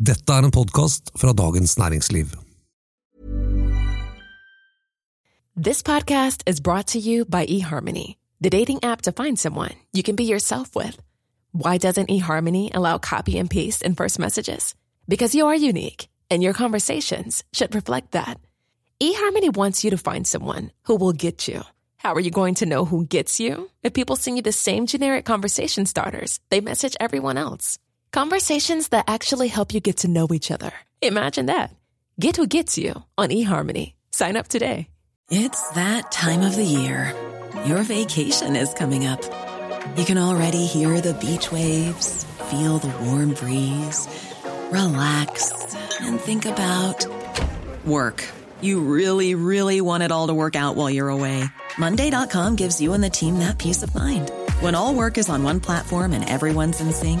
Dette 0.00 0.32
er 0.32 0.46
en 0.46 0.50
podkast 0.50 1.10
fra 1.20 1.32
Dagens 1.36 1.78
Næringsliv. 1.78 2.26
This 5.64 5.82
podcast 5.82 6.42
is 6.46 6.60
brought 6.60 6.86
to 6.86 6.98
you 6.98 7.26
by 7.26 7.44
eHarmony, 7.44 8.16
the 8.40 8.48
dating 8.48 8.78
app 8.82 9.02
to 9.02 9.12
find 9.12 9.38
someone 9.38 9.74
you 9.92 10.02
can 10.02 10.16
be 10.16 10.24
yourself 10.24 10.74
with. 10.74 10.96
Why 11.52 11.76
doesn't 11.76 12.08
eHarmony 12.08 12.70
allow 12.74 12.96
copy 12.96 13.38
and 13.38 13.50
paste 13.50 13.82
in 13.82 13.94
first 13.94 14.18
messages? 14.18 14.74
Because 15.06 15.34
you 15.34 15.48
are 15.48 15.68
unique, 15.70 16.08
and 16.30 16.42
your 16.42 16.54
conversations 16.54 17.44
should 17.52 17.74
reflect 17.74 18.12
that. 18.12 18.38
eHarmony 19.02 19.54
wants 19.54 19.84
you 19.84 19.90
to 19.90 19.98
find 19.98 20.26
someone 20.26 20.70
who 20.86 20.96
will 20.96 21.12
get 21.12 21.46
you. 21.46 21.60
How 21.98 22.14
are 22.14 22.24
you 22.24 22.30
going 22.30 22.54
to 22.54 22.66
know 22.66 22.86
who 22.86 23.04
gets 23.04 23.38
you? 23.38 23.68
If 23.82 23.92
people 23.92 24.16
send 24.16 24.36
you 24.38 24.42
the 24.42 24.52
same 24.52 24.86
generic 24.86 25.26
conversation 25.26 25.84
starters, 25.84 26.40
they 26.48 26.62
message 26.62 26.96
everyone 26.98 27.36
else. 27.36 27.78
Conversations 28.12 28.88
that 28.88 29.04
actually 29.06 29.46
help 29.46 29.72
you 29.72 29.78
get 29.78 29.98
to 29.98 30.08
know 30.08 30.26
each 30.32 30.50
other. 30.50 30.72
Imagine 31.00 31.46
that. 31.46 31.72
Get 32.18 32.36
who 32.36 32.48
gets 32.48 32.76
you 32.76 33.04
on 33.16 33.28
eHarmony. 33.28 33.92
Sign 34.10 34.36
up 34.36 34.48
today. 34.48 34.88
It's 35.30 35.70
that 35.70 36.10
time 36.10 36.42
of 36.42 36.56
the 36.56 36.64
year. 36.64 37.14
Your 37.66 37.84
vacation 37.84 38.56
is 38.56 38.74
coming 38.74 39.06
up. 39.06 39.22
You 39.96 40.04
can 40.04 40.18
already 40.18 40.66
hear 40.66 41.00
the 41.00 41.14
beach 41.14 41.52
waves, 41.52 42.24
feel 42.50 42.78
the 42.78 42.90
warm 43.06 43.32
breeze, 43.32 44.08
relax, 44.72 45.76
and 46.00 46.20
think 46.20 46.46
about 46.46 47.06
work. 47.86 48.24
You 48.60 48.80
really, 48.80 49.36
really 49.36 49.80
want 49.80 50.02
it 50.02 50.10
all 50.10 50.26
to 50.26 50.34
work 50.34 50.56
out 50.56 50.74
while 50.74 50.90
you're 50.90 51.10
away. 51.10 51.44
Monday.com 51.78 52.56
gives 52.56 52.80
you 52.80 52.92
and 52.92 53.04
the 53.04 53.08
team 53.08 53.38
that 53.38 53.58
peace 53.58 53.84
of 53.84 53.94
mind. 53.94 54.32
When 54.58 54.74
all 54.74 54.96
work 54.96 55.16
is 55.16 55.28
on 55.28 55.44
one 55.44 55.60
platform 55.60 56.12
and 56.12 56.28
everyone's 56.28 56.80
in 56.80 56.92
sync, 56.92 57.20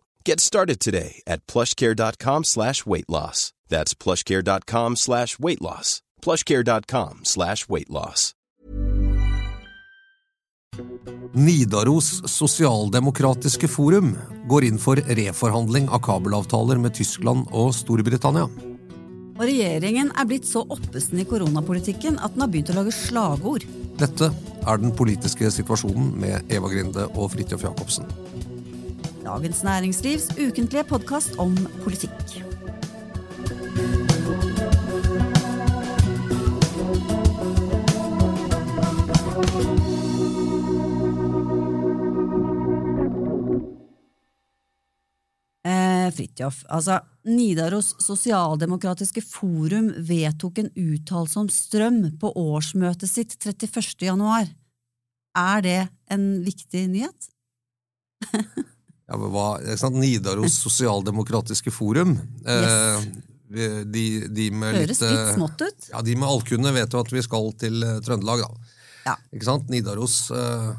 Get 0.23 0.39
started 0.39 0.79
today 0.79 1.21
at 1.25 1.47
plushcare.com 1.47 2.43
slash 2.43 2.85
weight 2.85 3.09
loss. 3.09 3.53
That's 3.69 3.95
plushcare.com 3.95 4.95
slash 4.95 5.39
weight 5.39 5.61
loss. 5.61 6.01
plushcare.com 6.21 7.21
slash 7.23 7.67
weight 7.69 7.89
loss. 7.89 8.33
Nidaros 11.33 12.21
Sosialdemokratiske 12.27 13.67
Forum 13.67 14.13
går 14.49 14.65
inn 14.67 14.77
for 14.79 14.99
reforhandling 14.99 15.89
av 15.89 16.03
kabelavtaler 16.05 16.77
med 16.77 16.93
Tyskland 16.95 17.47
og 17.51 17.71
Storbritannia. 17.75 18.45
Og 19.39 19.45
regjeringen 19.47 20.11
er 20.13 20.27
blitt 20.29 20.45
så 20.45 20.61
oppesen 20.69 21.23
i 21.23 21.25
koronapolitikken 21.25 22.19
at 22.21 22.35
den 22.35 22.45
har 22.45 22.51
begynt 22.51 22.69
å 22.69 22.77
lage 22.77 22.93
slagord. 22.93 23.65
Dette 23.97 24.29
er 24.67 24.83
den 24.83 24.93
politiske 24.93 25.49
situasjonen 25.55 26.13
med 26.21 26.53
Eva 26.53 26.69
Grinde 26.69 27.07
og 27.15 27.31
Fridtjof 27.33 27.65
Jacobsen. 27.65 28.11
Dagens 29.21 29.63
Næringslivs 29.63 30.29
ukentlige 30.37 30.83
podkast 30.89 31.35
om 31.37 31.53
politikk. 31.83 32.41
Fritjof, 46.11 46.17
Fridtjof, 46.17 46.63
altså 46.69 46.99
Nidaros 47.25 47.93
Sosialdemokratiske 48.03 49.21
Forum 49.21 49.91
vedtok 50.07 50.59
en 50.59 50.71
uttalelse 50.75 51.39
om 51.39 51.49
strøm 51.49 52.01
på 52.19 52.33
årsmøtet 52.35 53.09
sitt 53.09 53.37
31. 53.39 53.95
januar. 54.01 54.49
Er 55.37 55.61
det 55.61 55.79
en 56.11 56.27
viktig 56.43 56.87
nyhet? 56.91 57.31
Ja, 59.11 59.17
hva? 59.19 59.47
Nidaros 59.91 60.55
Sosialdemokratiske 60.65 61.71
Forum. 61.75 62.15
Eh, 62.47 63.03
vi- 63.51 63.83
de, 63.91 64.05
de 64.31 64.45
med 64.55 64.77
Høres 64.79 65.01
litt, 65.03 65.11
litt 65.11 65.25
eh, 65.27 65.33
smått 65.35 65.61
ut. 65.65 65.89
Ja, 65.91 65.99
De 66.07 66.15
med 66.15 66.29
alkunne 66.31 66.71
vet 66.71 66.93
jo 66.95 67.01
at 67.03 67.11
vi 67.11 67.23
skal 67.25 67.51
til 67.59 67.83
eh, 67.83 67.97
Trøndelag, 68.05 68.45
da. 68.45 68.77
Ja. 69.09 69.17
Ikke 69.35 69.49
sant? 69.49 69.67
Nidaros, 69.73 70.15
eh, 70.31 70.69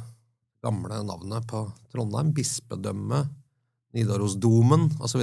gamle 0.64 1.02
navnet 1.04 1.44
på 1.50 1.66
Trondheim, 1.92 2.30
bispedømme, 2.36 3.26
Nidarosdomen 3.92 4.86
osv. 5.04 5.20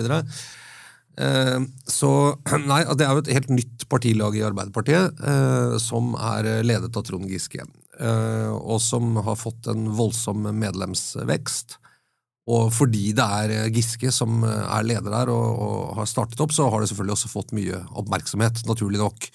Eh, 1.18 1.60
så 1.90 2.12
nei, 2.70 2.84
det 2.94 3.08
er 3.08 3.18
jo 3.18 3.24
et 3.26 3.34
helt 3.40 3.50
nytt 3.56 3.88
partilag 3.90 4.38
i 4.38 4.44
Arbeiderpartiet, 4.46 5.18
eh, 5.26 5.76
som 5.82 6.14
er 6.20 6.52
ledet 6.68 6.94
av 6.94 7.08
Trond 7.08 7.26
Giske. 7.32 7.66
Eh, 8.00 8.52
og 8.54 8.78
som 8.84 9.16
har 9.26 9.36
fått 9.42 9.68
en 9.74 9.90
voldsom 9.98 10.46
medlemsvekst. 10.62 11.80
Og 12.50 12.72
fordi 12.74 13.12
det 13.18 13.26
er 13.26 13.70
Giske 13.76 14.10
som 14.16 14.42
er 14.48 14.88
leder 14.88 15.12
der 15.14 15.30
og, 15.34 15.62
og 15.62 15.96
har 16.00 16.10
startet 16.10 16.42
opp, 16.42 16.56
så 16.56 16.66
har 16.72 16.82
det 16.82 16.90
selvfølgelig 16.90 17.18
også 17.20 17.32
fått 17.32 17.54
mye 17.54 17.84
oppmerksomhet, 18.02 18.64
naturlig 18.70 19.02
nok. 19.04 19.30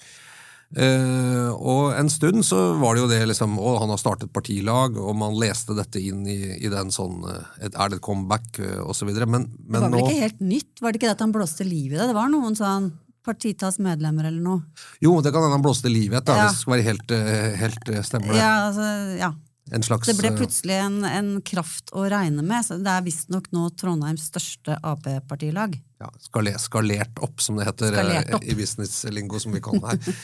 Eh, 0.75 1.49
og 1.53 1.93
en 1.95 2.09
stund 2.11 2.41
så 2.43 2.57
var 2.81 2.97
det 2.97 3.03
jo 3.03 3.07
det 3.07 3.19
liksom 3.29 3.53
Å, 3.61 3.75
han 3.83 3.91
har 3.93 3.99
startet 4.01 4.31
partilag, 4.33 4.97
og 4.97 5.13
man 5.15 5.37
leste 5.39 5.75
dette 5.77 6.01
inn 6.01 6.25
i, 6.27 6.39
i 6.57 6.71
den 6.73 6.89
sånn 6.91 7.21
eh, 7.29 7.67
et, 7.67 7.77
Er 7.77 7.93
det 7.93 7.99
et 8.01 8.03
comeback, 8.03 8.57
eh, 8.59 8.81
så 8.97 9.07
videre. 9.07 9.29
Men, 9.29 9.45
Det 9.53 9.77
var 9.77 9.87
vel 9.87 9.93
nå 9.93 10.03
ikke 10.09 10.23
helt 10.25 10.43
nytt? 10.43 10.73
Var 10.81 10.91
det 10.91 10.99
ikke 10.99 11.07
det 11.11 11.15
at 11.15 11.23
han 11.23 11.35
blåste 11.37 11.67
liv 11.67 11.93
i 11.93 11.99
det? 11.99 12.09
Det 12.09 12.17
var 12.17 12.31
noen 12.33 12.57
sånn 12.59 12.91
partitas 13.25 13.79
medlemmer 13.81 14.27
eller 14.29 14.43
noe? 14.43 14.85
Jo, 15.01 15.15
det 15.23 15.31
kan 15.33 15.45
hende 15.45 15.57
han 15.57 15.65
blåste 15.65 15.89
liv 15.89 16.13
i 16.13 16.17
et, 16.19 16.25
da, 16.27 16.35
Ja. 16.35 16.47
hvis 16.49 16.57
det 16.59 16.65
skal 16.65 16.75
være 16.75 16.87
helt, 16.89 17.13
eh, 17.15 17.55
helt 17.61 17.89
eh, 17.93 18.03
stemmer 18.05 18.33
det. 18.33 18.41
Ja, 18.41 18.51
altså, 18.67 18.89
ja. 19.21 19.31
En 19.73 19.81
slags 19.81 20.05
Det 20.05 20.13
ble 20.19 20.29
eh, 20.29 20.35
plutselig 20.37 20.75
en, 20.77 20.99
en 21.09 21.29
kraft 21.41 21.89
å 21.97 22.03
regne 22.11 22.43
med. 22.45 22.61
Så 22.67 22.75
det 22.77 22.91
er 22.91 23.01
visstnok 23.05 23.47
nå 23.55 23.63
Trondheims 23.79 24.27
største 24.29 24.75
Ap-partilag. 24.85 25.73
ja, 26.03 26.09
skalert, 26.21 26.59
skalert 26.61 27.17
opp, 27.25 27.41
som 27.41 27.57
det 27.57 27.65
heter 27.65 27.97
eh, 27.97 28.35
i 28.45 28.53
business-lingo, 28.59 29.39
som 29.41 29.55
vi 29.57 29.61
kaller 29.65 29.97
det 29.97 30.13
her. 30.13 30.19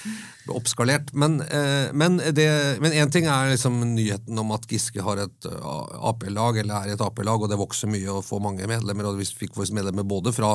Oppskalert. 0.53 1.09
Men 1.17 1.39
eh, 1.41 1.89
men 1.93 2.17
det- 2.21 2.77
men 2.81 2.91
én 2.93 3.09
ting 3.11 3.25
er 3.25 3.49
liksom 3.55 3.81
nyheten 3.95 4.37
om 4.37 4.51
at 4.51 4.67
Giske 4.69 5.01
har 5.01 5.17
et 5.25 5.45
Ap-lag, 5.49 6.57
eller 6.61 6.75
er 6.85 6.93
et 6.93 7.01
Ap-lag, 7.01 7.41
og 7.41 7.49
det 7.49 7.57
vokser 7.57 7.89
mye 7.89 8.11
og 8.13 8.23
får 8.27 8.41
mange 8.45 8.67
medlemmer. 8.69 9.09
Og 9.09 9.17
vi 9.17 9.25
fikk 9.25 9.57
medlemmer 9.73 10.03
både 10.05 10.33
fra 10.37 10.53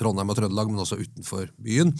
Trondheim 0.00 0.30
og 0.32 0.36
Trøndelag, 0.40 0.70
men 0.72 0.80
også 0.80 0.96
utenfor 1.02 1.50
byen. 1.60 1.92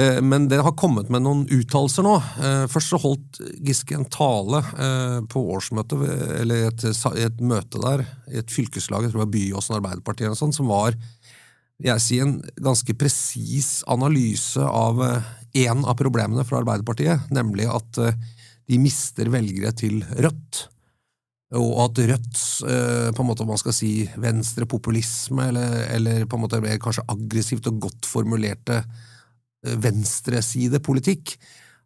Eh, 0.00 0.20
Men 0.22 0.48
det 0.48 0.58
har 0.62 0.74
kommet 0.76 1.10
med 1.12 1.22
noen 1.22 1.44
uttalelser 1.46 2.06
nå. 2.06 2.14
Eh, 2.18 2.64
Først 2.70 2.92
så 2.92 3.00
holdt 3.00 3.38
Giske 3.62 3.96
en 3.96 4.08
tale 4.10 4.62
eh, 4.74 5.20
på 5.30 5.44
årsmøtet, 5.54 6.02
eller 6.40 6.68
et, 6.70 6.86
et 7.14 7.44
møte 7.44 7.82
der, 7.82 8.06
i 8.32 8.40
et 8.42 8.50
fylkeslag, 8.50 9.06
jeg 9.06 9.14
tror 9.14 9.22
det 9.22 9.26
var 9.26 9.34
Byåsen 9.36 9.78
Arbeiderparti, 9.78 10.26
eller 10.26 10.38
sånt, 10.38 10.56
som 10.56 10.70
var 10.72 10.98
jeg 11.84 12.00
sier 12.00 12.22
en 12.22 12.36
ganske 12.62 12.94
presis 12.96 13.80
analyse 13.90 14.62
av 14.62 15.00
én 15.58 15.80
av 15.82 15.96
problemene 15.98 16.44
for 16.46 16.60
Arbeiderpartiet, 16.60 17.26
nemlig 17.34 17.66
at 17.66 17.98
de 17.98 18.78
mister 18.78 19.26
velgere 19.34 19.72
til 19.74 19.98
Rødt. 20.22 20.60
Og 21.58 21.72
at 21.82 21.98
Rødts 22.12 22.44
på 22.62 23.24
en 23.24 23.26
måte 23.26 23.46
man 23.50 23.58
skal 23.58 23.74
si 23.74 23.90
venstrepopulisme, 24.22 25.48
eller, 25.50 25.74
eller 25.98 26.30
på 26.30 26.38
en 26.38 26.44
måte 26.46 26.62
mer 26.62 26.78
kanskje 26.80 27.04
aggressivt 27.10 27.66
og 27.72 27.82
godt 27.88 28.08
formulerte 28.08 28.78
venstresidepolitikk, 29.64 31.36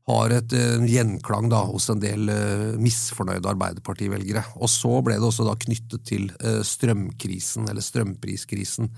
har 0.09 0.33
et 0.33 0.53
eh, 0.57 0.85
gjenklang 0.89 1.51
da, 1.53 1.63
hos 1.69 1.91
en 1.93 2.01
del 2.01 2.31
eh, 2.33 2.77
misfornøyde 2.81 3.51
Arbeiderparti-velgere. 3.51 4.45
Og 4.63 4.71
så 4.73 4.93
ble 5.05 5.19
det 5.19 5.29
også 5.29 5.45
da 5.45 5.57
knyttet 5.61 6.07
til 6.09 6.31
eh, 6.41 6.63
strømkrisen, 6.65 7.69
eller 7.69 7.85
strømpriskrisen, 7.85 8.89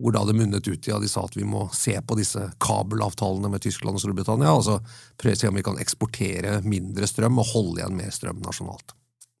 hvor 0.00 0.12
da 0.12 0.22
det 0.28 0.36
munnet 0.36 0.68
ut 0.68 0.88
i 0.88 0.92
at 0.92 1.04
de 1.04 1.08
sa 1.08 1.24
at 1.24 1.36
vi 1.36 1.44
må 1.48 1.66
se 1.76 1.94
på 2.04 2.16
disse 2.18 2.40
kabelavtalene 2.60 3.50
med 3.52 3.64
Tyskland 3.64 3.96
og 3.96 4.04
Storbritannia, 4.04 4.52
altså 4.52 4.78
prøve 5.20 5.36
å 5.36 5.40
se 5.40 5.50
om 5.50 5.56
vi 5.56 5.64
kan 5.64 5.80
eksportere 5.80 6.60
mindre 6.64 7.08
strøm 7.08 7.40
og 7.40 7.48
holde 7.52 7.80
igjen 7.80 7.96
mer 7.96 8.12
strøm 8.12 8.42
nasjonalt. 8.44 8.96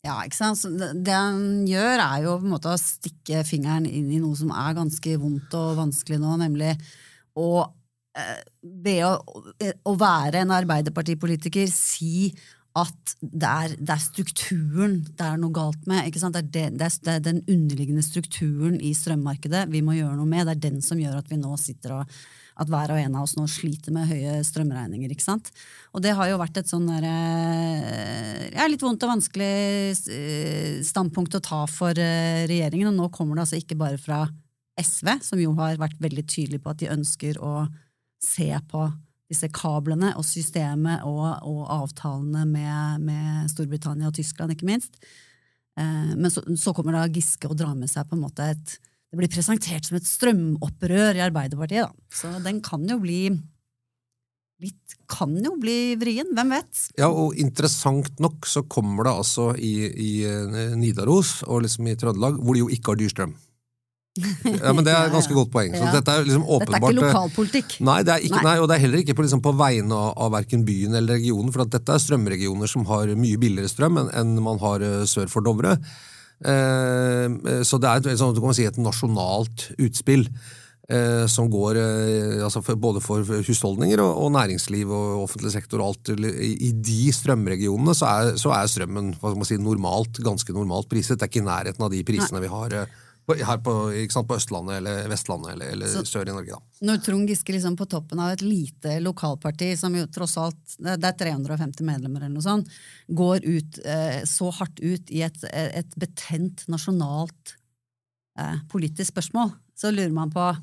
Ja, 0.06 0.20
ikke 0.22 0.38
sant? 0.38 0.60
Så 0.60 0.70
det, 0.70 1.12
han 1.12 1.66
gjør, 1.66 1.98
er 1.98 2.22
jo 2.24 2.36
på 2.38 2.46
en 2.46 2.54
måte 2.54 2.72
å 2.72 2.80
stikke 2.80 3.42
fingeren 3.44 3.88
inn 3.88 4.12
i 4.12 4.20
noe 4.22 4.36
som 4.38 4.52
er 4.54 4.76
ganske 4.76 5.16
vondt 5.20 5.56
og 5.58 5.80
vanskelig 5.80 6.20
nå, 6.22 6.36
nemlig 6.44 6.76
å 7.36 7.48
eh, 8.18 8.42
ved 8.84 9.04
å, 9.06 9.14
å 9.86 9.96
være 10.00 10.42
en 10.42 10.54
arbeiderpartipolitiker 10.56 11.68
si 11.72 12.30
at 12.76 13.14
det 13.20 13.48
er, 13.48 13.74
det 13.80 13.92
er 13.94 14.02
strukturen 14.04 14.98
det 15.06 15.24
er 15.24 15.38
noe 15.40 15.54
galt 15.54 15.86
med. 15.88 16.10
Det 16.12 16.24
er, 16.28 16.42
det, 16.44 16.64
det, 16.76 16.88
er, 17.08 17.22
den 17.24 17.40
underliggende 17.48 18.04
strukturen 18.04 18.76
i 18.84 18.92
strømmarkedet 18.96 19.64
vi 19.72 19.80
må 19.84 19.96
gjøre 19.96 20.18
noe 20.18 20.28
med. 20.28 20.44
Det 20.44 20.56
er 20.56 20.64
den 20.68 20.82
som 20.84 21.00
gjør 21.00 21.22
at 21.22 21.30
vi 21.32 21.40
nå 21.40 21.56
sitter 21.60 21.96
og 22.00 22.18
at 22.56 22.70
hver 22.72 22.94
og 22.94 23.00
en 23.00 23.16
av 23.18 23.26
oss 23.26 23.34
nå 23.36 23.44
sliter 23.52 23.92
med 23.92 24.08
høye 24.08 24.38
strømregninger. 24.48 25.12
ikke 25.12 25.24
sant? 25.24 25.50
Og 25.92 26.00
det 26.04 26.14
har 26.16 26.30
jo 26.30 26.38
vært 26.40 26.56
et 26.60 26.70
sånn 26.70 26.88
ja, 26.88 28.64
litt 28.68 28.84
vondt 28.84 29.04
og 29.04 29.12
vanskelig 29.12 29.52
eh, 29.92 30.78
standpunkt 30.84 31.36
å 31.36 31.44
ta 31.44 31.62
for 31.68 31.92
eh, 32.00 32.46
regjeringen. 32.48 32.88
Og 32.92 32.96
nå 32.96 33.10
kommer 33.12 33.36
det 33.36 33.44
altså 33.44 33.60
ikke 33.60 33.76
bare 33.80 34.00
fra 34.00 34.24
SV, 34.80 35.18
som 35.24 35.40
jo 35.40 35.52
har 35.60 35.76
vært 35.80 36.00
veldig 36.00 36.24
tydelig 36.24 36.62
på 36.64 36.72
at 36.72 36.80
de 36.80 36.92
ønsker 36.96 37.40
å 37.44 37.66
se 38.22 38.48
på 38.70 38.86
disse 39.30 39.48
kablene 39.54 40.12
og 40.18 40.26
systemet 40.26 41.02
og, 41.06 41.24
og 41.46 41.62
avtalene 41.80 42.44
med, 42.46 43.06
med, 43.06 43.48
Storbritannia 43.50 44.10
og 44.10 44.14
Tyskland, 44.16 44.54
ikke 44.54 44.68
minst. 44.68 45.00
Eh, 45.78 46.12
men 46.14 46.30
så, 46.32 46.44
så, 46.54 46.74
kommer 46.76 46.94
da 46.94 47.06
Giske 47.10 47.50
og 47.50 47.58
drar 47.58 47.74
med 47.78 47.90
seg 47.90 48.06
på 48.06 48.18
en 48.18 48.26
måte 48.26 48.52
et 48.54 48.78
Det 49.06 49.18
blir 49.20 49.30
presentert 49.30 49.86
som 49.86 49.96
et 49.96 50.06
strømopprør 50.06 51.18
i 51.18 51.22
Arbeiderpartiet, 51.24 51.86
da. 51.86 52.10
Så 52.10 52.30
den 52.42 52.58
kan 52.64 52.82
jo 52.90 52.98
bli 53.02 53.20
litt 54.62 54.96
kan 55.10 55.34
jo 55.38 55.52
bli 55.60 55.94
vrien, 56.00 56.32
hvem 56.34 56.54
vet? 56.56 56.80
Ja, 56.98 57.10
og 57.10 57.36
interessant 57.38 58.20
nok 58.22 58.48
så 58.48 58.64
kommer 58.66 59.06
det 59.06 59.12
altså 59.20 59.50
i, 59.54 59.74
i 59.86 60.12
eh, 60.26 60.74
Nidaros 60.78 61.42
og 61.46 61.66
liksom 61.66 61.90
i 61.90 61.96
Trøndelag, 61.98 62.40
hvor 62.40 62.56
de 62.56 62.64
jo 62.64 62.70
ikke 62.72 62.94
har 62.94 63.00
dyr 63.02 63.12
strøm. 63.12 63.36
Ja, 64.16 64.72
men 64.72 64.84
Det 64.86 64.92
er 64.92 65.08
et 65.08 65.14
ganske 65.14 65.36
godt 65.36 65.52
poeng. 65.52 65.76
Så 65.76 65.86
dette 65.92 66.12
er 66.12 66.26
liksom 66.26 66.44
åpenbart... 66.46 66.80
Dette 66.80 66.88
er 66.88 66.96
ikke 66.96 67.06
lokalpolitikk. 67.12 67.78
Nei, 67.86 68.00
det 68.06 68.14
er 68.14 68.26
ikke, 68.26 68.40
nei. 68.40 68.48
nei 68.48 68.56
og 68.62 68.68
det 68.70 68.76
er 68.76 68.84
heller 68.86 69.04
ikke 69.04 69.16
på, 69.18 69.26
liksom, 69.26 69.44
på 69.44 69.54
vegne 69.58 69.96
av, 69.96 70.12
av 70.26 70.34
verken 70.36 70.66
byen 70.66 70.96
eller 70.96 71.18
regionen, 71.18 71.52
for 71.54 71.68
dette 71.68 71.96
er 71.96 72.02
strømregioner 72.02 72.70
som 72.70 72.86
har 72.90 73.12
mye 73.18 73.40
billigere 73.40 73.72
strøm 73.72 74.00
enn, 74.02 74.12
enn 74.16 74.36
man 74.44 74.60
har 74.62 74.84
uh, 74.84 75.00
sør 75.08 75.30
for 75.32 75.46
Dovre. 75.46 75.76
Uh, 76.44 77.60
så 77.66 77.80
det 77.80 77.90
er 77.90 78.04
et, 78.04 78.14
sånn, 78.20 78.36
du 78.36 78.42
kan 78.44 78.56
si, 78.56 78.68
et 78.68 78.80
nasjonalt 78.80 79.70
utspill. 79.76 80.30
Uh, 80.86 81.24
som 81.26 81.48
går 81.50 81.80
altså 82.46 82.60
for, 82.62 82.78
både 82.78 83.00
for 83.02 83.26
husholdninger 83.26 83.98
og, 83.98 84.20
og, 84.22 84.28
næringsliv 84.36 84.86
og 84.94 85.24
offentlig 85.24 85.50
sektor 85.56 85.82
og 85.82 85.88
alt. 85.88 86.12
I, 86.14 86.52
i 86.68 86.70
de 86.70 87.08
strømregionene 87.10 87.94
så 87.98 88.06
er, 88.06 88.36
så 88.38 88.52
er 88.54 88.70
strømmen 88.70 89.10
si, 89.48 89.58
normalt, 89.58 90.22
ganske 90.22 90.54
normalt 90.54 90.86
priset. 90.92 91.18
Det 91.18 91.26
er 91.26 91.32
ikke 91.32 91.42
i 91.42 91.48
nærheten 91.48 91.82
av 91.82 91.90
de 91.90 92.04
prisene 92.06 92.38
Nei. 92.38 92.46
vi 92.46 92.52
har 92.54 92.78
her 93.34 93.58
på, 93.58 93.72
sant, 94.12 94.28
på, 94.28 94.36
Østlandet 94.38 94.78
eller 94.78 95.08
Vestlandet 95.10 95.52
eller, 95.52 95.72
eller 95.74 95.90
så, 95.90 96.04
sør 96.06 96.28
i 96.30 96.34
Norge. 96.34 96.54
da. 96.54 96.86
Når 96.86 97.00
Trond 97.02 97.30
Giske 97.30 97.56
liksom 97.56 97.74
på 97.78 97.88
toppen 97.90 98.22
av 98.22 98.36
et 98.36 98.44
lite 98.46 99.00
lokalparti, 99.02 99.72
som 99.78 99.96
jo 99.98 100.06
tross 100.12 100.36
alt 100.38 100.76
det 100.78 101.00
er 101.00 101.18
350 101.18 101.82
medlemmer, 101.88 102.22
eller 102.22 102.36
noe 102.36 102.46
sånt, 102.46 102.70
går 103.08 103.42
ut 103.46 103.80
eh, 103.82 104.22
så 104.28 104.52
hardt 104.60 104.78
ut 104.78 105.10
i 105.10 105.24
et, 105.26 105.42
et 105.50 105.98
betent 105.98 106.62
nasjonalt 106.70 107.56
eh, 108.38 108.62
politisk 108.70 109.10
spørsmål, 109.16 109.50
så 109.76 109.90
lurer 109.90 110.14
man 110.14 110.32
på 110.32 110.54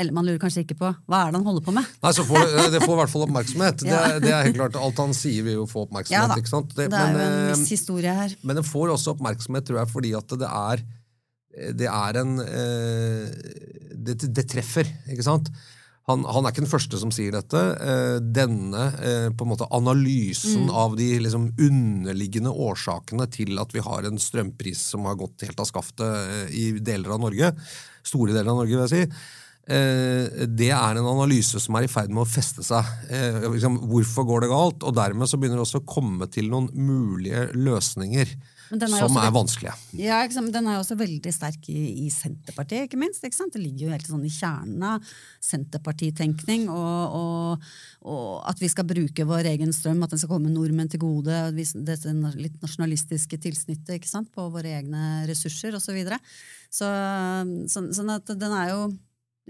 eller 0.00 0.14
man 0.16 0.24
lurer 0.24 0.38
kanskje 0.40 0.62
ikke 0.64 0.78
på 0.80 0.88
hva 0.88 1.18
er 1.26 1.32
det 1.32 1.36
han 1.36 1.44
holder 1.44 1.64
på 1.66 1.74
med? 1.76 1.88
Nei, 2.00 2.12
så 2.16 2.24
får, 2.24 2.46
Det 2.72 2.80
får 2.80 2.94
i 2.94 3.00
hvert 3.02 3.12
fall 3.12 3.24
oppmerksomhet. 3.26 3.82
ja. 3.90 3.98
det, 4.14 4.22
det, 4.24 4.30
er 4.32 4.46
helt 4.46 4.56
klart, 4.56 4.78
Alt 4.80 5.02
han 5.02 5.12
sier, 5.16 5.44
vil 5.44 5.58
jo 5.58 5.66
få 5.68 5.84
oppmerksomhet. 5.84 6.40
Ja? 6.40 6.62
Det, 6.70 6.86
det 6.86 7.00
er 7.02 7.12
men, 7.12 7.20
jo 7.20 7.26
en 7.26 7.50
viss 7.50 7.74
historie 7.74 8.14
her. 8.16 8.32
Men 8.40 8.56
det 8.56 8.64
får 8.70 8.94
også 8.94 9.12
oppmerksomhet 9.12 9.68
tror 9.68 9.82
jeg, 9.82 9.92
fordi 9.92 10.14
at 10.16 10.32
det 10.40 10.48
er 10.48 10.84
det 11.50 11.88
er 11.90 12.20
en 12.20 12.38
eh, 12.44 13.28
det, 13.90 14.16
det, 14.22 14.46
treffer, 14.50 14.88
ikke 15.10 15.26
sant? 15.26 15.50
Han, 16.08 16.22
han, 16.26 16.46
er 16.46 16.54
ikke 16.54 16.64
den 16.64 16.70
første 16.70 16.98
som 16.98 17.12
sier 17.14 17.34
dette. 17.34 17.60
Eh, 17.84 18.16
denne 18.22 18.86
eh, 18.98 19.26
på 19.34 19.46
en 19.46 19.52
måte 19.52 19.68
analysen 19.74 20.68
mm. 20.68 20.72
av 20.82 20.96
de 20.98 21.10
liksom, 21.26 21.50
underliggende 21.60 22.54
årsakene 22.54 23.26
til 23.34 23.60
at 23.62 23.74
vi 23.74 23.82
har 23.84 24.06
en 24.06 24.18
strømpris 24.22 24.82
som 24.94 25.06
har 25.10 25.18
gått 25.20 25.46
helt 25.46 25.60
av 25.60 25.68
skaftet 25.70 26.50
i 26.56 26.70
deler 26.78 27.14
av 27.14 27.22
Norge, 27.26 27.52
store 28.06 28.34
deler 28.34 28.50
av 28.50 28.62
Norge, 28.62 28.74
vil 28.74 28.86
jeg 28.86 28.94
si, 28.96 29.36
det 29.70 30.70
er 30.74 30.98
en 30.98 31.06
analyse 31.06 31.60
som 31.62 31.76
er 31.78 31.84
i 31.86 31.90
ferd 31.92 32.10
med 32.10 32.24
å 32.24 32.26
feste 32.26 32.64
seg. 32.66 32.88
Liksom, 33.44 33.76
hvorfor 33.92 34.26
går 34.26 34.42
det 34.42 34.48
galt? 34.50 34.86
Og 34.88 34.96
dermed 34.96 35.30
så 35.30 35.38
begynner 35.38 35.60
det 35.60 35.66
også 35.66 35.82
å 35.84 35.86
komme 35.86 36.26
til 36.32 36.48
noen 36.50 36.66
mulige 36.74 37.44
løsninger 37.54 38.32
er 38.70 39.02
som 39.02 39.16
er 39.18 39.32
vanskelige. 39.34 39.72
Ja, 39.98 40.20
Den 40.28 40.68
er 40.70 40.78
også 40.78 40.94
veldig 40.98 41.32
sterk 41.34 41.66
i, 41.72 42.06
i 42.06 42.10
Senterpartiet, 42.14 42.86
ikke 42.86 43.00
minst. 43.00 43.24
Ikke 43.26 43.48
det 43.50 43.62
ligger 43.62 43.86
jo 43.88 43.92
helt 43.94 44.06
sånn 44.06 44.24
i 44.26 44.30
kjernen 44.30 44.84
av 44.86 45.10
senterpartitenkning. 45.42 46.68
Og, 46.70 47.16
og, 47.18 47.68
og, 48.06 48.28
at 48.50 48.62
vi 48.62 48.70
skal 48.70 48.86
bruke 48.86 49.26
vår 49.26 49.50
egen 49.54 49.74
strøm, 49.74 50.04
at 50.06 50.14
den 50.14 50.22
skal 50.22 50.36
komme 50.36 50.52
nordmenn 50.54 50.90
til 50.92 51.02
gode. 51.02 51.42
Dette 51.56 52.14
litt 52.38 52.60
nasjonalistiske 52.62 53.40
tilsnittet 53.42 53.96
ikke 53.98 54.10
sant, 54.10 54.30
på 54.34 54.46
våre 54.54 54.76
egne 54.78 55.26
ressurser 55.30 55.74
osv. 55.74 55.90
Så 55.90 55.96
videre. 55.96 56.20
så, 56.70 56.88
sånn, 57.66 57.88
sånn 57.96 58.12
at 58.14 58.30
den 58.38 58.52
er 58.54 58.68
jo 58.70 58.82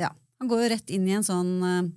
Ja, 0.00 0.08
han 0.40 0.48
går 0.48 0.62
jo 0.62 0.68
rett 0.72 0.92
inn 0.96 1.04
i 1.04 1.12
en 1.18 1.26
sånn 1.26 1.50
uh, 1.60 1.90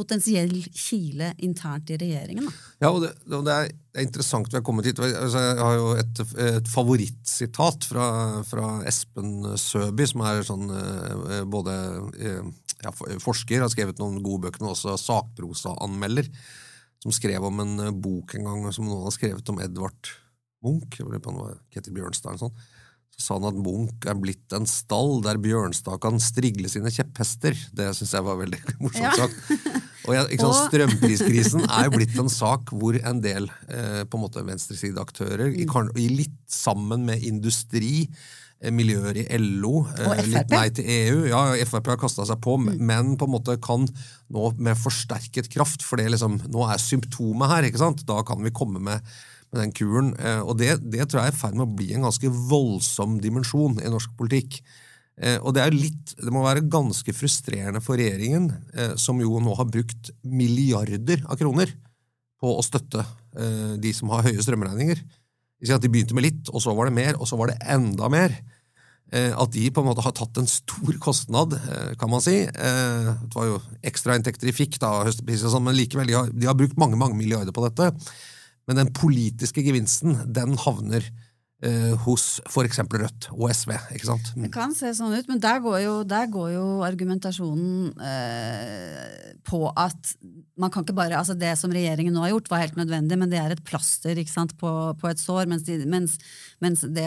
potensiell 0.00 0.54
kile 0.72 1.34
internt 1.44 1.90
i 1.92 1.98
regjeringen. 2.00 2.46
Da. 2.48 2.54
Ja, 2.86 2.90
og 2.90 3.02
det, 3.04 3.10
og 3.28 3.44
det, 3.46 3.54
er, 3.54 3.68
det, 3.68 3.98
er, 3.98 4.06
interessant 4.06 4.48
vi 4.48 4.58
har 4.58 4.64
kommet 4.66 4.88
hit. 4.88 5.02
Altså, 5.04 5.42
jeg 5.44 5.60
har 5.60 5.76
jo 5.76 5.90
et, 6.00 6.22
et 6.46 6.72
favorittsitat 6.72 7.88
fra, 7.90 8.06
fra, 8.48 8.72
Espen 8.88 9.52
Søby, 9.60 10.08
som 10.08 10.24
er 10.26 10.42
sånn 10.46 10.72
eh, 10.72 11.44
både 11.50 11.76
eh, 12.16 12.50
ja, 12.80 12.94
forsker, 13.22 13.60
har 13.60 13.72
skrevet 13.72 14.00
noen 14.00 14.22
gode 14.24 14.48
bøker, 14.48 14.64
men 14.64 14.72
også 14.72 14.96
sakprosaanmelder, 15.00 16.32
som 17.04 17.14
skrev 17.14 17.44
om 17.46 17.62
en 17.64 17.86
eh, 17.86 17.94
bok 18.08 18.36
en 18.38 18.48
gang 18.48 18.68
som 18.74 18.88
noen 18.88 19.06
har 19.08 19.16
skrevet 19.16 19.52
om 19.52 19.62
Edvard 19.62 20.14
Munch. 20.64 21.00
Jeg 21.00 21.24
på 21.24 21.34
noe, 21.34 21.52
var 21.52 21.64
Ketil 21.72 21.96
Bjørnstad 21.96 22.34
eller 22.34 22.48
sånn 22.48 22.60
så 23.20 23.26
sa 23.26 23.36
han 23.36 23.50
at 23.50 23.58
Munch 23.60 24.06
er 24.08 24.18
blitt 24.18 24.54
en 24.56 24.68
stall 24.68 25.18
der 25.24 25.40
Bjørnstad 25.42 26.00
kan 26.02 26.20
strigle 26.22 26.70
sine 26.72 26.92
kjepphester. 26.94 27.56
Det 27.76 27.90
syns 27.96 28.14
jeg 28.16 28.26
var 28.26 28.38
veldig 28.40 28.60
morsomt 28.84 29.20
ja. 29.20 29.28
Og 30.10 30.16
jeg, 30.16 30.40
sant, 30.42 30.66
Strømpriskrisen 30.66 31.64
er 31.68 31.86
jo 31.86 31.94
blitt 31.94 32.18
en 32.18 32.30
sak 32.42 32.72
hvor 32.74 32.98
en 32.98 33.22
del 33.22 33.48
eh, 33.70 34.02
på 34.02 34.18
en 34.18 34.24
måte 34.24 34.44
venstresideaktører, 34.46 35.54
mm. 35.54 35.94
i, 35.94 36.10
litt 36.22 36.36
sammen 36.50 37.06
med 37.06 37.22
industri, 37.26 38.08
eh, 38.58 38.72
miljøer 38.74 39.22
i 39.22 39.26
LO, 39.38 39.84
eh, 39.94 40.24
litt 40.26 40.50
nei 40.50 40.66
til 40.74 40.90
EU 40.90 41.24
Ja, 41.30 41.44
Frp 41.68 41.92
har 41.92 42.00
kasta 42.02 42.26
seg 42.28 42.42
på, 42.42 42.56
mm. 42.58 42.72
men 42.90 43.14
på 43.20 43.28
en 43.28 43.34
måte 43.36 43.58
kan 43.62 43.86
nå 44.34 44.52
med 44.58 44.78
forsterket 44.80 45.50
kraft, 45.54 45.86
for 45.86 46.00
det 46.00 46.10
liksom, 46.10 46.40
nå 46.50 46.66
er 46.66 46.82
symptomet 46.82 47.54
her, 47.54 47.70
ikke 47.70 47.84
sant? 47.84 48.06
da 48.08 48.24
kan 48.26 48.42
vi 48.42 48.54
komme 48.54 48.82
med, 48.82 49.06
med 49.52 49.62
den 49.62 49.74
kuren. 49.76 50.14
Eh, 50.18 50.42
og 50.42 50.58
det, 50.58 50.80
det 50.90 51.06
tror 51.06 51.22
jeg 51.22 51.32
er 51.32 51.38
i 51.38 51.42
ferd 51.44 51.58
med 51.58 51.68
å 51.68 51.74
bli 51.78 51.92
en 51.94 52.08
ganske 52.08 52.34
voldsom 52.50 53.20
dimensjon 53.22 53.78
i 53.78 53.92
norsk 53.92 54.18
politikk. 54.18 54.58
Eh, 55.20 55.36
og 55.44 55.52
det, 55.52 55.62
er 55.62 55.76
litt, 55.76 56.14
det 56.16 56.32
må 56.32 56.42
være 56.46 56.64
ganske 56.72 57.12
frustrerende 57.12 57.82
for 57.84 58.00
regjeringen, 58.00 58.48
eh, 58.72 58.94
som 59.00 59.20
jo 59.20 59.40
nå 59.42 59.54
har 59.58 59.68
brukt 59.68 60.12
milliarder 60.24 61.26
av 61.26 61.36
kroner 61.40 61.74
på 62.40 62.54
å 62.56 62.64
støtte 62.64 63.04
eh, 63.36 63.74
de 63.80 63.92
som 63.96 64.12
har 64.14 64.24
høye 64.24 64.40
strømregninger. 64.40 65.02
De 65.60 65.90
begynte 65.92 66.16
med 66.16 66.24
litt, 66.24 66.48
og 66.48 66.64
så 66.64 66.72
var 66.76 66.88
det 66.88 66.96
mer, 66.96 67.20
og 67.20 67.28
så 67.28 67.36
var 67.36 67.52
det 67.52 67.60
enda 67.68 68.08
mer. 68.12 68.32
At 69.10 69.50
de 69.50 69.64
på 69.74 69.82
en 69.82 69.88
måte 69.88 70.04
har 70.04 70.14
tatt 70.14 70.38
en 70.38 70.46
stor 70.48 70.94
kostnad, 71.02 71.56
kan 71.98 72.08
man 72.08 72.22
si. 72.22 72.36
Det 72.46 73.34
var 73.34 73.48
jo 73.48 73.56
ekstrainntekter 73.90 74.46
de 74.46 74.54
fikk 74.54 74.78
da, 74.80 75.02
høstepriser 75.04 75.48
og 75.48 75.52
sånn, 75.56 75.66
men 75.66 75.76
likevel, 75.76 76.08
de 76.08 76.14
har, 76.14 76.30
de 76.30 76.46
har 76.48 76.56
brukt 76.56 76.78
mange 76.80 76.96
mange 76.96 77.18
milliarder 77.18 77.52
på 77.52 77.64
dette. 77.66 77.90
Men 78.70 78.78
den 78.78 78.92
politiske 78.96 79.66
gevinsten, 79.66 80.14
den 80.30 80.54
havner 80.62 81.04
eh, 81.66 81.94
hos 82.04 82.26
f.eks. 82.48 82.82
Rødt 82.90 83.30
og 83.34 83.48
SV. 83.54 83.74
ikke 83.96 84.08
sant? 84.08 84.32
Det 84.36 84.52
kan 84.54 84.74
se 84.76 84.92
sånn 84.96 85.14
ut, 85.16 85.30
men 85.30 85.40
der 85.42 85.62
går 85.64 85.80
jo, 85.84 85.94
der 86.08 86.30
går 86.32 86.52
jo 86.56 86.66
argumentasjonen 86.86 87.90
eh, 88.00 89.34
på 89.46 89.64
at 89.72 90.14
man 90.60 90.72
kan 90.72 90.84
ikke 90.84 90.96
bare, 90.96 91.16
altså 91.16 91.34
Det 91.38 91.54
som 91.56 91.72
regjeringen 91.72 92.12
nå 92.12 92.24
har 92.24 92.34
gjort, 92.34 92.50
var 92.52 92.64
helt 92.64 92.76
nødvendig, 92.76 93.16
men 93.18 93.30
det 93.32 93.40
er 93.40 93.54
et 93.54 93.64
plaster 93.64 94.18
ikke 94.20 94.32
sant, 94.32 94.52
på, 94.60 94.70
på 95.00 95.08
et 95.08 95.20
sår. 95.20 95.48
Mens, 95.48 95.64
de, 95.64 95.78
mens, 95.88 96.18
mens, 96.60 96.82
det 96.92 97.06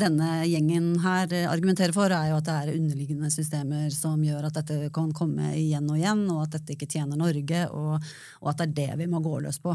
denne 0.00 0.28
gjengen 0.48 0.94
her 1.04 1.32
argumenterer 1.50 1.92
for, 1.92 2.12
er 2.12 2.30
jo 2.30 2.38
at 2.38 2.46
det 2.46 2.54
er 2.56 2.78
underliggende 2.78 3.30
systemer 3.32 3.90
som 3.92 4.22
gjør 4.24 4.48
at 4.48 4.56
dette 4.60 4.90
kan 4.94 5.10
komme 5.16 5.52
igjen 5.58 5.88
og 5.90 5.98
igjen, 6.00 6.22
og 6.32 6.46
at 6.46 6.56
dette 6.56 6.74
ikke 6.76 6.88
tjener 6.90 7.20
Norge, 7.20 7.66
og, 7.76 8.10
og 8.40 8.52
at 8.52 8.62
det 8.62 8.68
er 8.68 8.76
det 8.78 9.00
vi 9.02 9.10
må 9.12 9.20
gå 9.24 9.36
løs 9.44 9.60
på. 9.62 9.74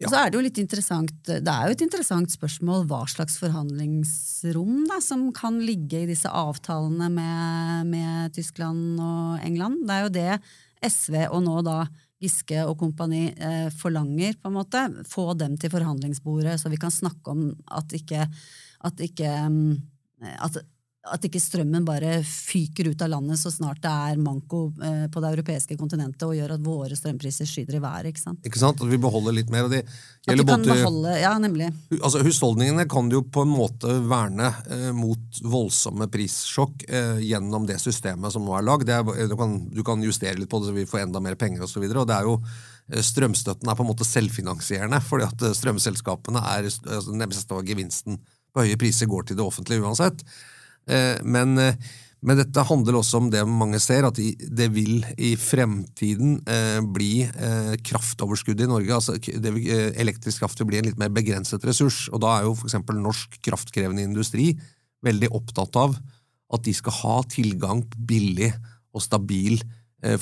Ja. 0.00 0.06
Og 0.06 0.12
så 0.12 0.20
er 0.20 0.30
Det 0.30 0.40
jo 0.40 0.46
litt 0.48 0.60
interessant, 0.62 1.12
det 1.26 1.52
er 1.52 1.68
jo 1.68 1.76
et 1.76 1.84
interessant 1.84 2.32
spørsmål 2.32 2.86
hva 2.88 3.02
slags 3.12 3.36
forhandlingsrom 3.42 4.86
da, 4.88 5.00
som 5.04 5.28
kan 5.36 5.60
ligge 5.60 6.04
i 6.04 6.08
disse 6.08 6.30
avtalene 6.30 7.10
med, 7.12 7.92
med 7.92 8.36
Tyskland 8.36 8.96
og 9.00 9.44
England. 9.44 9.84
Det 9.84 9.96
er 9.96 10.06
jo 10.06 10.16
det 10.16 10.32
SV 10.86 11.22
og 11.28 11.40
nå 11.44 11.60
da 11.66 11.82
Giske 12.22 12.62
og 12.64 12.78
kompani 12.80 13.26
eh, 13.34 13.66
forlanger, 13.76 14.38
på 14.40 14.48
en 14.48 14.56
måte. 14.56 14.84
Få 15.08 15.34
dem 15.36 15.58
til 15.60 15.72
forhandlingsbordet, 15.72 16.56
så 16.60 16.72
vi 16.72 16.80
kan 16.80 16.94
snakke 16.94 17.34
om 17.34 17.50
at 17.76 17.92
ikke, 17.96 18.24
at 18.88 19.02
ikke 19.04 19.32
mm, 19.52 19.74
at, 20.24 20.56
at 21.12 21.24
ikke 21.28 21.40
strømmen 21.42 21.84
bare 21.86 22.18
fyker 22.26 22.88
ut 22.90 23.02
av 23.04 23.10
landet 23.12 23.38
så 23.40 23.50
snart 23.52 23.78
det 23.84 23.90
er 23.92 24.18
manko 24.22 24.60
eh, 24.82 25.04
på 25.12 25.22
det 25.22 25.30
europeiske 25.36 25.76
kontinentet 25.78 26.24
og 26.26 26.34
gjør 26.36 26.54
at 26.56 26.64
våre 26.66 26.96
strømpriser 26.98 27.48
skyter 27.48 27.78
i 27.78 27.82
været. 27.82 28.08
ikke 28.10 28.22
sant? 28.22 28.40
Ikke 28.48 28.60
sant? 28.62 28.80
At 28.82 28.90
vi 28.90 28.98
beholder 29.02 29.36
litt 29.36 29.50
mer. 29.52 29.66
og 29.68 29.74
det 29.74 29.82
At 29.86 30.30
gjelder 30.32 30.48
kan 30.50 30.64
både... 30.64 30.76
beholde, 30.80 31.14
ja, 31.22 31.32
nemlig. 31.42 31.68
Altså, 32.00 32.22
husholdningene 32.26 32.86
kan 32.90 33.10
jo 33.12 33.22
på 33.22 33.44
en 33.46 33.52
måte 33.54 33.96
verne 34.10 34.50
eh, 34.70 34.90
mot 34.96 35.40
voldsomme 35.46 36.08
prissjokk 36.12 36.86
eh, 36.88 37.20
gjennom 37.26 37.68
det 37.70 37.78
systemet 37.82 38.34
som 38.34 38.46
nå 38.46 38.56
er 38.58 38.66
lagd. 38.66 38.90
Er- 38.90 39.04
Du, 39.26 39.36
kan- 39.38 39.60
du 39.70 39.82
kan 39.86 40.02
justere 40.02 40.38
litt 40.38 40.50
på 40.50 40.60
det 40.62 40.70
så 40.70 40.76
vi 40.76 40.86
får 40.86 41.04
enda 41.06 41.20
mer 41.22 41.34
penger 41.38 41.62
osv. 41.66 41.84
Eh, 41.86 43.02
Strømstøtten 43.02 43.68
er 43.70 43.74
på 43.78 43.82
en 43.86 43.90
måte 43.90 44.06
selvfinansierende, 44.06 45.00
fordi 45.02 45.26
at 45.26 45.42
eh, 45.42 45.54
strømselskapene 45.58 46.42
er 46.54 46.68
altså, 46.70 47.14
meste 47.18 47.62
gevinsten 47.66 48.20
på 48.54 48.64
høye 48.64 48.78
priser 48.80 49.06
går 49.10 49.26
til 49.28 49.36
det 49.38 49.44
offentlige 49.44 49.82
uansett. 49.84 50.22
Eh, 50.86 51.22
Men, 51.22 51.58
eh, 51.58 51.74
men 52.26 52.40
dette 52.40 52.64
handler 52.66 52.96
også 52.98 53.20
om 53.20 53.28
det 53.30 53.44
mange 53.46 53.78
ser, 53.78 54.06
at 54.08 54.16
det 54.16 54.66
vil 54.74 55.04
i 55.18 55.34
fremtiden 55.38 56.40
eh, 56.48 56.80
bli 56.80 57.28
kraftoverskudd 57.86 58.64
i 58.64 58.66
Norge. 58.66 58.94
altså 58.94 59.14
vil, 59.20 59.60
Elektrisk 59.94 60.42
kraft 60.42 60.58
vil 60.58 60.70
bli 60.72 60.80
en 60.80 60.88
litt 60.88 60.98
mer 60.98 61.12
begrenset 61.12 61.62
ressurs. 61.68 62.08
og 62.10 62.24
Da 62.24 62.38
er 62.38 62.48
jo 62.48 62.56
f.eks. 62.56 62.74
norsk 62.88 63.38
kraftkrevende 63.46 64.02
industri 64.02 64.56
veldig 65.06 65.30
opptatt 65.30 65.76
av 65.76 65.94
at 66.56 66.64
de 66.64 66.72
skal 66.74 66.96
ha 67.02 67.16
tilgang 67.30 67.84
på 67.84 68.06
billig 68.08 68.54
og 68.94 69.04
stabil 69.04 69.60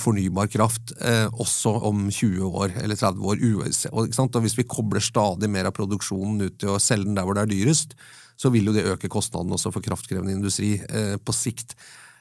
fornybar 0.00 0.48
kraft 0.48 0.92
også 1.40 1.72
om 1.88 2.06
20 2.08 2.46
år 2.46 2.76
eller 2.82 2.96
30 2.96 3.24
år. 3.30 3.40
Og 3.92 4.40
Hvis 4.42 4.58
vi 4.58 4.64
kobler 4.64 5.00
stadig 5.00 5.48
mer 5.48 5.70
av 5.70 5.76
produksjonen 5.76 6.42
ut 6.48 6.58
til 6.58 6.74
å 6.74 6.82
selge 6.82 7.06
den 7.06 7.16
der 7.16 7.24
hvor 7.24 7.36
det 7.36 7.46
er 7.46 7.52
dyrest, 7.54 7.96
så 8.40 8.50
vil 8.52 8.68
jo 8.68 8.74
det 8.74 8.86
øke 8.90 9.10
kostnadene 9.12 9.56
også 9.56 9.72
for 9.74 9.84
kraftkrevende 9.84 10.34
industri 10.34 10.74
eh, 10.82 11.14
på 11.22 11.34
sikt. 11.36 11.76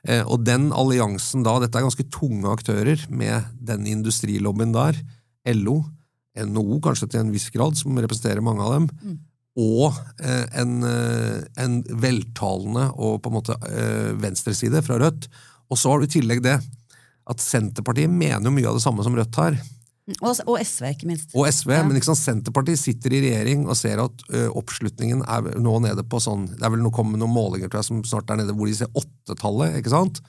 Eh, 0.07 0.21
og 0.23 0.45
den 0.45 0.69
alliansen 0.75 1.45
da, 1.45 1.57
dette 1.61 1.79
er 1.79 1.87
ganske 1.87 2.07
tunge 2.13 2.49
aktører 2.51 3.05
med 3.09 3.49
den 3.59 3.87
industrilobbyen 3.89 4.75
der, 4.75 4.99
LO, 5.57 5.81
NHO 6.33 6.79
kanskje 6.83 7.11
til 7.11 7.23
en 7.23 7.33
viss 7.33 7.49
grad, 7.53 7.77
som 7.77 7.97
representerer 7.99 8.43
mange 8.45 8.65
av 8.65 8.77
dem, 8.77 9.17
og 9.59 9.93
eh, 10.23 10.45
en, 10.61 10.79
en 11.61 11.75
veltalende 12.01 12.87
og 12.95 13.19
på 13.21 13.29
en 13.29 13.35
måte 13.35 13.57
venstreside 14.17 14.81
fra 14.85 14.97
Rødt. 15.01 15.27
Og 15.69 15.77
så 15.77 15.91
har 15.91 16.01
du 16.01 16.07
i 16.07 16.15
tillegg 16.15 16.41
det 16.45 16.57
at 17.29 17.39
Senterpartiet 17.39 18.11
mener 18.11 18.49
jo 18.49 18.55
mye 18.55 18.67
av 18.71 18.79
det 18.79 18.83
samme 18.83 19.05
som 19.05 19.15
Rødt 19.15 19.37
her. 19.39 19.59
Og, 20.19 20.35
og 20.51 20.57
SV, 20.59 20.89
ikke 20.91 21.07
minst. 21.07 21.29
Og 21.31 21.47
SV, 21.47 21.71
men 21.87 21.95
liksom 21.95 22.17
sant, 22.17 22.43
Senterpartiet 22.43 22.81
sitter 22.81 23.13
i 23.15 23.21
regjering 23.23 23.61
og 23.69 23.77
ser 23.79 24.01
at 24.03 24.25
ø, 24.35 24.49
oppslutningen 24.59 25.21
er 25.23 25.53
nå 25.63 25.77
nede 25.85 26.03
på 26.03 26.19
sånn 26.19 26.49
Det 26.51 26.59
er 26.59 26.73
vel 26.73 26.83
nå 26.83 26.91
kommet 26.91 27.21
noen 27.21 27.31
målinger 27.31 27.71
tror 27.71 27.79
jeg, 27.79 27.87
som 27.87 28.01
snart 28.07 28.33
er 28.33 28.41
nede 28.41 28.55
hvor 28.57 28.67
de 28.67 28.75
ser 28.81 28.91
åttetallet. 28.99 29.77
ikke 29.79 29.93
sant? 29.93 30.19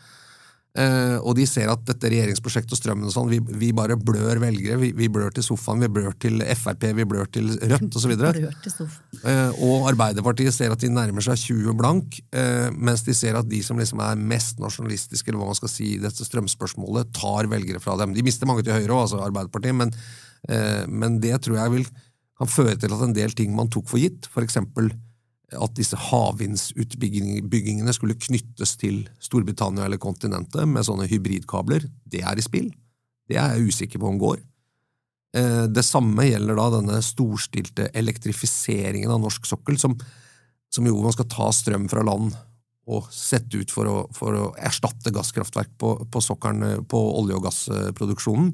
Eh, 0.74 1.16
og 1.22 1.36
de 1.38 1.44
ser 1.46 1.68
at 1.70 1.84
dette 1.86 2.08
regjeringsprosjektet 2.10 2.74
og 2.74 2.78
strømmen 2.80 3.06
og 3.06 3.12
sånn, 3.14 3.28
vi, 3.30 3.38
vi 3.60 3.68
bare 3.76 3.94
blør 3.94 4.40
velgere. 4.42 4.78
Vi, 4.80 4.88
vi 4.98 5.06
blør 5.12 5.30
til 5.36 5.46
sofaen, 5.46 5.84
vi 5.84 5.90
blør 5.94 6.16
til 6.18 6.42
Frp, 6.58 6.88
vi 6.98 7.06
blør 7.06 7.28
til 7.30 7.52
Rødt 7.54 7.98
osv. 8.00 8.14
I. 8.16 8.48
Eh, 9.30 9.60
og 9.62 9.86
Arbeiderpartiet 9.92 10.56
ser 10.56 10.74
at 10.74 10.82
de 10.82 10.90
nærmer 10.90 11.22
seg 11.22 11.38
20 11.44 11.76
blank, 11.78 12.18
uh, 12.34 12.74
mens 12.74 13.06
de 13.06 13.14
ser 13.14 13.38
at 13.38 13.46
de 13.46 13.62
som 13.62 13.78
liksom 13.78 14.02
er 14.02 14.18
mest 14.18 14.58
nasjonalistiske, 14.62 15.30
eller 15.30 15.44
hva 15.44 15.52
man 15.52 15.60
skal 15.60 15.70
si 15.70 15.92
i 15.92 16.02
dette 16.02 16.26
strømspørsmålet, 16.26 17.14
tar 17.14 17.46
velgere 17.52 17.82
fra 17.82 17.94
dem. 18.00 18.16
De 18.16 18.26
mister 18.26 18.50
mange 18.50 18.66
til 18.66 18.74
Høyre 18.74 18.96
òg, 18.96 19.04
altså 19.04 19.22
Arbeiderpartiet, 19.22 19.78
men, 19.78 19.94
uh, 20.50 20.82
men 20.90 21.22
det 21.22 21.38
tror 21.46 21.60
jeg 21.60 21.76
vil, 21.78 21.86
kan 22.42 22.50
føre 22.50 22.74
til 22.82 22.98
at 22.98 23.06
en 23.06 23.14
del 23.14 23.38
ting 23.38 23.54
man 23.54 23.70
tok 23.70 23.86
for 23.94 24.02
gitt, 24.02 24.26
f.eks. 24.26 24.58
at 25.52 25.74
disse 25.76 25.98
havvindsutbyggingene 25.98 27.92
skulle 27.94 28.16
knyttes 28.18 28.74
til 28.80 29.04
Storbritannia 29.22 29.84
eller 29.86 30.00
kontinentet 30.02 30.66
med 30.70 30.86
sånne 30.86 31.06
hybridkabler, 31.10 31.84
det 32.08 32.24
er 32.24 32.40
i 32.40 32.44
spill. 32.44 32.70
Det 33.28 33.38
er 33.40 33.54
jeg 33.54 33.70
usikker 33.70 34.02
på 34.02 34.08
om 34.10 34.18
går. 34.20 34.40
Eh, 35.36 35.66
Det 35.68 35.84
samme 35.84 36.26
gjelder 36.28 36.58
da 36.58 36.70
denne 36.78 37.02
storstilte 37.04 37.90
elektrifiseringen 37.94 39.10
av 39.10 39.22
norsk 39.22 39.46
sokkel, 39.46 39.78
som, 39.78 39.96
som 40.72 40.86
jo 40.86 40.96
man 41.02 41.14
skal 41.14 41.30
ta 41.30 41.50
strøm 41.52 41.88
fra 41.92 42.04
land 42.06 42.34
og 42.84 43.06
sette 43.12 43.56
ut 43.56 43.70
for 43.72 43.88
å, 43.88 43.96
for 44.12 44.36
å 44.36 44.48
erstatte 44.60 45.12
gasskraftverk 45.14 45.76
på, 45.80 45.94
på 46.04 46.20
sokkelen, 46.20 46.84
på 46.84 47.00
olje- 47.20 47.38
og 47.38 47.46
gassproduksjonen. 47.46 48.50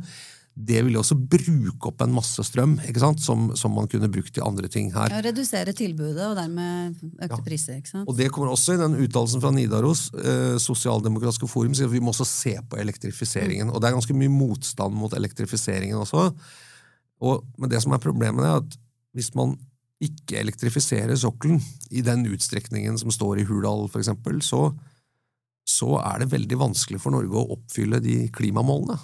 Det 0.60 0.80
vil 0.84 0.96
jo 0.96 1.00
også 1.02 1.16
bruke 1.16 1.88
opp 1.88 2.02
en 2.04 2.12
masse 2.12 2.44
strøm, 2.44 2.74
ikke 2.88 3.02
sant? 3.02 3.22
Som, 3.24 3.48
som 3.58 3.72
man 3.74 3.88
kunne 3.90 4.10
brukt 4.12 4.32
til 4.36 4.44
andre 4.44 4.68
ting 4.72 4.90
her. 4.94 5.12
Ja, 5.12 5.22
redusere 5.24 5.72
tilbudet 5.76 6.26
og 6.26 6.36
dermed 6.38 6.98
økte 7.22 7.40
priser. 7.46 7.78
ikke 7.80 7.92
sant? 7.92 8.10
Og 8.10 8.18
det 8.18 8.28
kommer 8.34 8.52
også 8.52 8.76
i 8.76 8.80
den 8.80 8.98
uttalelsen 9.00 9.42
fra 9.42 9.52
Nidaros, 9.54 10.08
eh, 10.20 10.58
Sosialdemokratiske 10.62 11.48
forum, 11.50 11.76
sier 11.76 11.88
at 11.88 11.94
vi 11.94 12.02
må 12.04 12.12
også 12.14 12.28
se 12.28 12.56
på 12.60 12.80
elektrifiseringen. 12.82 13.72
Og 13.72 13.80
det 13.80 13.90
er 13.90 13.96
ganske 13.96 14.16
mye 14.16 14.32
motstand 14.32 14.96
mot 14.96 15.16
elektrifiseringen 15.16 16.02
også. 16.02 16.28
Og, 17.20 17.44
men 17.60 17.72
det 17.72 17.82
som 17.84 17.94
er 17.96 18.02
problemet, 18.02 18.46
er 18.46 18.60
at 18.62 18.78
hvis 19.16 19.32
man 19.36 19.56
ikke 20.00 20.38
elektrifiserer 20.40 21.16
sokkelen 21.20 21.60
i 21.92 22.02
den 22.04 22.24
utstrekningen 22.32 22.96
som 23.00 23.12
står 23.12 23.42
i 23.42 23.46
Hurdal, 23.48 23.84
eksempel, 24.00 24.40
så, 24.44 24.70
så 25.68 25.98
er 26.00 26.22
det 26.22 26.32
veldig 26.32 26.60
vanskelig 26.60 27.02
for 27.02 27.12
Norge 27.14 27.36
å 27.36 27.56
oppfylle 27.56 28.00
de 28.04 28.22
klimamålene. 28.32 28.96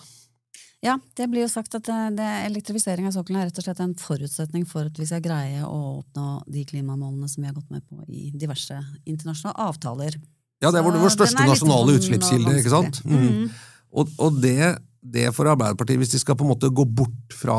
Ja, 0.85 0.99
det 1.16 1.26
blir 1.33 1.47
jo 1.47 1.49
sagt 1.50 1.75
at 1.75 1.87
det, 1.88 2.00
det, 2.18 2.26
elektrifisering 2.47 3.09
av 3.09 3.14
sokkelen 3.16 3.40
er 3.40 3.49
rett 3.49 3.59
og 3.59 3.64
slett 3.64 3.80
en 3.83 3.95
forutsetning 3.99 4.66
for 4.68 4.90
at 4.90 4.99
vi 5.00 5.06
skal 5.09 5.23
greie 5.25 5.62
å 5.64 5.78
oppnå 6.02 6.26
de 6.52 6.64
klimamålene 6.68 7.30
som 7.33 7.42
vi 7.42 7.49
har 7.49 7.56
gått 7.56 7.73
med 7.73 7.87
på 7.88 8.04
i 8.12 8.28
diverse 8.37 8.76
internasjonale 9.09 9.71
avtaler. 9.71 10.18
Ja, 10.62 10.71
det 10.71 10.80
er 10.80 10.87
vår, 10.87 11.00
vår 11.00 11.14
største 11.16 11.49
nasjonale 11.49 11.97
utslippskilde, 11.99 12.59
ikke 12.61 12.73
sant? 12.73 13.00
Mm. 13.09 13.25
Mm. 13.25 13.49
Og, 13.97 14.12
og 14.21 14.38
det, 14.45 14.76
det 15.00 15.26
for 15.37 15.49
Arbeiderpartiet, 15.49 16.00
hvis 16.00 16.14
de 16.14 16.21
skal 16.23 16.37
på 16.38 16.47
en 16.47 16.52
måte 16.52 16.73
gå 16.73 16.85
bort 16.85 17.37
fra 17.37 17.59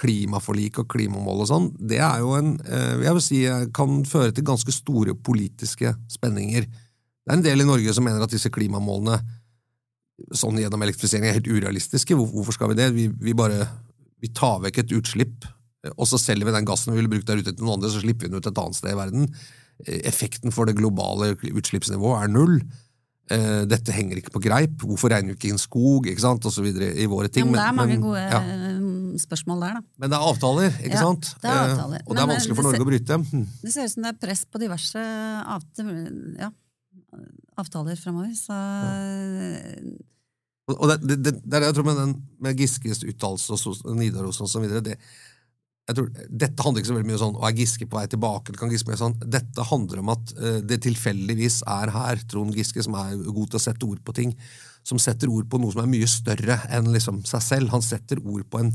klimaforlik 0.00 0.80
og 0.82 0.88
klimamål 0.90 1.44
og 1.44 1.50
sånn, 1.50 1.68
det 1.78 2.00
er 2.02 2.22
jo 2.22 2.34
en 2.38 2.56
eh, 2.66 3.04
jeg 3.04 3.16
vil 3.18 3.22
si, 3.22 3.44
eh, 3.46 3.68
kan 3.74 4.02
føre 4.08 4.34
til 4.34 4.46
ganske 4.46 4.74
store 4.74 5.14
politiske 5.14 5.94
spenninger. 6.10 6.66
Det 6.66 7.30
er 7.30 7.38
en 7.38 7.46
del 7.46 7.62
i 7.62 7.68
Norge 7.68 7.94
som 7.94 8.06
mener 8.06 8.24
at 8.24 8.34
disse 8.34 8.50
klimamålene 8.52 9.20
sånn 10.32 10.58
gjennom 10.62 10.82
elektrifisering 10.86 11.26
er 11.28 11.38
helt 11.38 11.48
urealistiske. 11.50 12.14
Hvorfor 12.16 12.54
skal 12.54 12.70
vi 12.72 12.78
det? 12.78 12.92
Vi, 12.94 13.08
vi 13.08 13.34
bare 13.34 13.66
vi 14.22 14.30
tar 14.32 14.60
vekk 14.64 14.78
et 14.84 14.92
utslipp, 14.96 15.44
og 15.98 16.06
så 16.08 16.16
selger 16.16 16.46
vi 16.48 16.52
den 16.54 16.64
gassen 16.64 16.94
vi 16.94 17.00
ville 17.02 17.10
brukt 17.12 17.26
der 17.28 17.42
ute 17.42 17.52
til 17.52 17.64
noen 17.66 17.76
andre, 17.76 17.90
så 17.92 18.00
slipper 18.00 18.24
vi 18.24 18.32
den 18.32 18.38
ut 18.40 18.46
et 18.48 18.56
annet 18.62 18.78
sted 18.78 18.94
i 18.94 18.96
verden. 18.96 19.26
Eh, 19.84 19.98
Effekten 20.08 20.54
for 20.54 20.64
det 20.70 20.76
globale 20.78 21.34
utslippsnivået 21.36 22.22
er 22.24 22.32
null. 22.32 22.54
Eh, 23.34 23.64
Dette 23.68 23.92
henger 23.92 24.20
ikke 24.20 24.32
på 24.32 24.40
greip. 24.46 24.78
Hvorfor 24.84 25.12
regner 25.12 25.34
vi 25.34 25.36
ikke 25.36 25.50
inn 25.52 25.60
skog, 25.60 26.06
ikke 26.08 26.24
sant, 26.24 26.46
og 26.48 26.52
så 26.54 26.64
videre 26.64 26.92
i 26.96 27.04
våre 27.10 27.28
Ja, 27.28 27.34
ting. 27.36 27.50
men 27.50 27.58
det 27.60 27.66
er 27.68 27.76
mange 27.76 27.98
men- 27.98 28.04
gode 28.06 28.22
ja. 28.22 28.40
eh, 28.40 29.18
spørsmål 29.20 29.60
der, 29.66 29.74
da. 29.76 29.84
Men 29.98 30.10
det 30.10 30.16
er 30.18 30.24
avtaler, 30.30 30.70
ikke 30.80 30.94
Ja, 30.96 31.04
sant? 31.04 31.34
det 31.42 31.50
er 31.50 31.60
avtaler. 31.68 32.00
Og 32.06 32.16
det 32.16 32.22
er 32.22 32.32
vanskelig 32.32 32.56
for 32.56 32.62
Norge 32.70 32.78
Norge 32.78 32.86
å 32.86 32.90
bryte 32.92 33.06
dem. 33.12 33.24
Hm. 33.24 33.46
Det 33.62 33.72
ser 33.74 33.84
ut 33.84 33.90
som 33.92 34.02
det 34.08 34.14
er 34.14 34.26
press 34.26 34.44
på 34.46 34.58
diverse 34.62 35.04
avtaler, 35.58 36.38
ja, 36.40 36.50
avtaler 37.60 37.98
fremover, 38.00 38.32
så 38.38 38.56
Og 40.70 40.80
og 40.80 40.88
det, 40.88 41.18
det, 41.20 41.34
det, 41.44 41.60
jeg 41.60 41.76
tror 41.76 41.84
med, 41.84 41.98
den, 42.00 42.12
med 42.40 42.56
Giskes 42.56 43.02
uttalelse 43.04 43.58
og 43.84 43.96
Nidaros 43.98 44.40
og 44.40 44.48
så 44.48 44.62
videre 44.62 44.80
det, 44.80 44.94
jeg 45.84 45.98
tror, 45.98 46.06
Dette 46.30 46.64
handler 46.64 46.80
ikke 46.80 46.88
så 46.88 46.96
veldig 46.96 47.08
mye 47.10 47.18
om 47.18 47.22
sånn, 47.22 47.40
er 47.44 47.56
Giske 47.58 47.88
på 47.88 47.98
vei 47.98 48.06
tilbake? 48.08 48.52
det 48.52 48.60
kan 48.60 48.72
Giske 48.72 48.96
sånn, 48.96 49.18
Dette 49.20 49.66
handler 49.68 50.00
om 50.00 50.12
at 50.14 50.32
uh, 50.38 50.60
det 50.64 50.80
tilfeldigvis 50.86 51.60
er 51.68 51.92
her 51.92 52.22
Trond 52.30 52.56
Giske, 52.56 52.84
som 52.86 52.96
er 52.96 53.18
god 53.20 53.52
til 53.52 53.60
å 53.60 53.64
sette 53.66 53.88
ord 53.88 54.00
på 54.04 54.16
ting, 54.16 54.32
som 54.84 55.00
setter 55.00 55.32
ord 55.32 55.48
på 55.50 55.60
noe 55.60 55.74
som 55.74 55.84
er 55.84 55.90
mye 55.92 56.08
større 56.08 56.58
enn 56.72 56.88
liksom 56.92 57.22
seg 57.28 57.44
selv. 57.44 57.72
Han 57.74 57.84
setter 57.84 58.20
ord 58.24 58.46
på 58.48 58.62
en, 58.62 58.72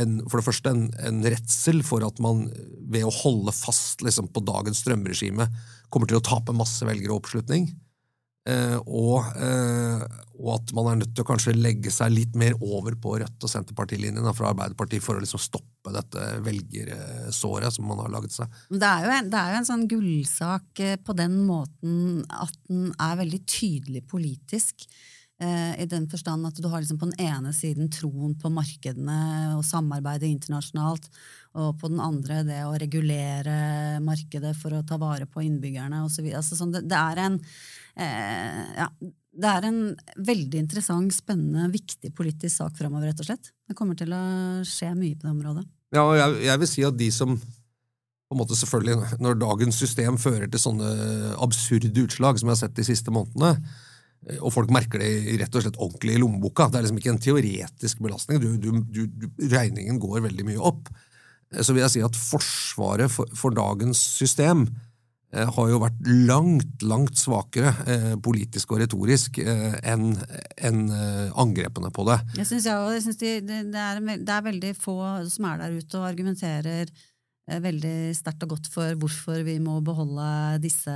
en, 0.00 0.18
for 0.28 0.40
det 0.40 0.48
første 0.50 0.72
en, 0.72 0.84
en 1.08 1.24
redsel 1.24 1.80
for 1.86 2.04
at 2.04 2.20
man 2.24 2.46
ved 2.92 3.08
å 3.08 3.16
holde 3.22 3.52
fast 3.56 4.04
liksom, 4.04 4.28
på 4.32 4.44
dagens 4.44 4.84
strømregime 4.84 5.48
kommer 5.92 6.10
til 6.10 6.20
å 6.20 6.24
tape 6.24 6.56
masse 6.56 6.84
velgere 6.84 7.14
og 7.14 7.22
oppslutning. 7.22 7.70
Eh, 8.44 8.76
og, 8.76 9.24
eh, 9.40 10.02
og 10.36 10.48
at 10.58 10.72
man 10.76 10.90
er 10.90 10.98
nødt 11.00 11.14
til 11.16 11.24
å 11.24 11.28
kanskje 11.30 11.54
legge 11.56 11.92
seg 11.94 12.12
litt 12.12 12.34
mer 12.36 12.52
over 12.60 12.92
på 13.00 13.14
Rødt- 13.22 13.46
og 13.46 13.48
Senterpartilinjen 13.50 14.28
fra 14.36 14.50
Arbeiderpartiet 14.52 15.04
for 15.04 15.16
å 15.16 15.22
liksom 15.22 15.40
stoppe 15.40 15.92
dette 15.94 16.26
velgersåret 16.44 17.72
som 17.72 17.88
man 17.88 18.02
har 18.02 18.12
laget 18.12 18.36
seg. 18.36 18.58
Det 18.68 18.84
er, 18.84 19.06
jo 19.06 19.14
en, 19.16 19.30
det 19.32 19.40
er 19.40 19.54
jo 19.54 19.62
en 19.62 19.70
sånn 19.70 19.88
gullsak 19.88 20.84
eh, 20.84 20.98
på 21.00 21.16
den 21.16 21.40
måten 21.48 21.96
at 22.28 22.60
den 22.68 22.92
er 22.92 23.20
veldig 23.22 23.42
tydelig 23.48 24.04
politisk. 24.12 24.84
Eh, 25.42 25.82
I 25.82 25.86
den 25.90 26.04
forstand 26.06 26.46
at 26.46 26.58
du 26.62 26.68
har 26.70 26.82
liksom 26.82 27.00
på 27.00 27.08
den 27.10 27.26
ene 27.26 27.50
siden 27.54 27.88
troen 27.90 28.36
på 28.38 28.52
markedene 28.54 29.56
og 29.56 29.64
samarbeidet 29.66 30.30
internasjonalt, 30.30 31.08
og 31.58 31.72
på 31.80 31.90
den 31.90 32.02
andre 32.02 32.44
det 32.46 32.60
å 32.68 32.76
regulere 32.78 33.98
markedet 34.04 34.54
for 34.60 34.76
å 34.76 34.84
ta 34.86 34.98
vare 35.02 35.26
på 35.26 35.42
innbyggerne 35.42 36.04
osv. 36.06 36.28
Altså 36.38 36.58
sånn, 36.58 36.74
det, 36.76 36.84
det 36.90 37.00
er 37.00 37.22
en 37.24 37.40
eh, 37.98 38.62
ja, 38.78 38.88
det 39.34 39.50
er 39.50 39.66
en 39.66 39.80
veldig 40.22 40.60
interessant, 40.62 41.10
spennende, 41.10 41.66
viktig 41.72 42.12
politisk 42.14 42.60
sak 42.60 42.76
framover, 42.78 43.10
rett 43.10 43.24
og 43.24 43.26
slett. 43.26 43.50
Det 43.66 43.74
kommer 43.74 43.98
til 43.98 44.14
å 44.14 44.22
skje 44.68 44.92
mye 44.94 45.18
på 45.18 45.26
det 45.26 45.32
området. 45.34 45.64
Ja, 45.94 46.04
og 46.06 46.14
jeg, 46.18 46.36
jeg 46.46 46.62
vil 46.62 46.70
si 46.70 46.86
at 46.86 46.98
de 46.98 47.10
som 47.14 47.34
på 47.34 48.36
en 48.36 48.40
måte 48.40 48.56
selvfølgelig, 48.56 49.18
Når 49.20 49.34
dagens 49.38 49.76
system 49.78 50.16
fører 50.18 50.48
til 50.50 50.62
sånne 50.62 50.88
absurde 51.44 52.06
utslag 52.06 52.38
som 52.38 52.48
jeg 52.48 52.56
har 52.56 52.62
sett 52.62 52.78
de 52.78 52.86
siste 52.86 53.12
månedene, 53.14 53.58
og 54.40 54.52
folk 54.54 54.70
merker 54.72 55.02
det 55.02 55.38
rett 55.42 55.56
og 55.56 55.64
slett 55.64 55.76
ordentlig 55.76 56.14
i 56.14 56.20
lommeboka 56.22 56.70
Det 56.70 56.78
er 56.78 56.86
liksom 56.86 57.00
ikke 57.00 57.12
en 57.12 57.22
teoretisk 57.26 58.00
belastning. 58.04 58.40
Du, 58.40 58.54
du, 58.56 59.04
du, 59.06 59.28
regningen 59.52 60.00
går 60.00 60.24
veldig 60.28 60.46
mye 60.48 60.64
opp. 60.72 60.88
Eh, 61.52 61.60
så 61.60 61.74
vil 61.74 61.84
jeg 61.84 61.96
si 61.96 62.04
at 62.06 62.18
forsvaret 62.18 63.12
for, 63.12 63.30
for 63.36 63.56
dagens 63.56 64.00
system 64.00 64.68
Eh, 65.34 65.50
har 65.50 65.70
jo 65.70 65.80
vært 65.82 66.10
langt, 66.28 66.84
langt 66.86 67.18
svakere 67.18 67.72
eh, 67.90 68.12
politisk 68.22 68.74
og 68.74 68.82
retorisk 68.84 69.40
eh, 69.42 69.74
enn 69.82 70.12
en, 70.14 70.84
eh, 70.94 71.32
angrepene 71.40 71.90
på 71.94 72.04
det. 72.06 72.20
Jeg 72.38 72.50
synes, 72.52 72.68
jeg 72.70 73.02
synes 73.06 73.18
de, 73.22 73.32
det, 73.48 73.60
det, 73.74 74.28
er, 74.36 74.44
veldig 74.46 74.74
få 74.78 74.98
som 75.32 75.48
er 75.50 75.64
der 75.64 75.74
ute 75.80 75.98
og 75.98 76.06
argumenterer 76.12 76.92
veldig 77.44 78.14
sterkt 78.16 78.46
og 78.46 78.54
godt 78.54 78.68
for 78.72 78.96
hvorfor 79.00 79.42
vi 79.44 79.58
må 79.62 79.76
beholde 79.84 80.26
disse, 80.62 80.94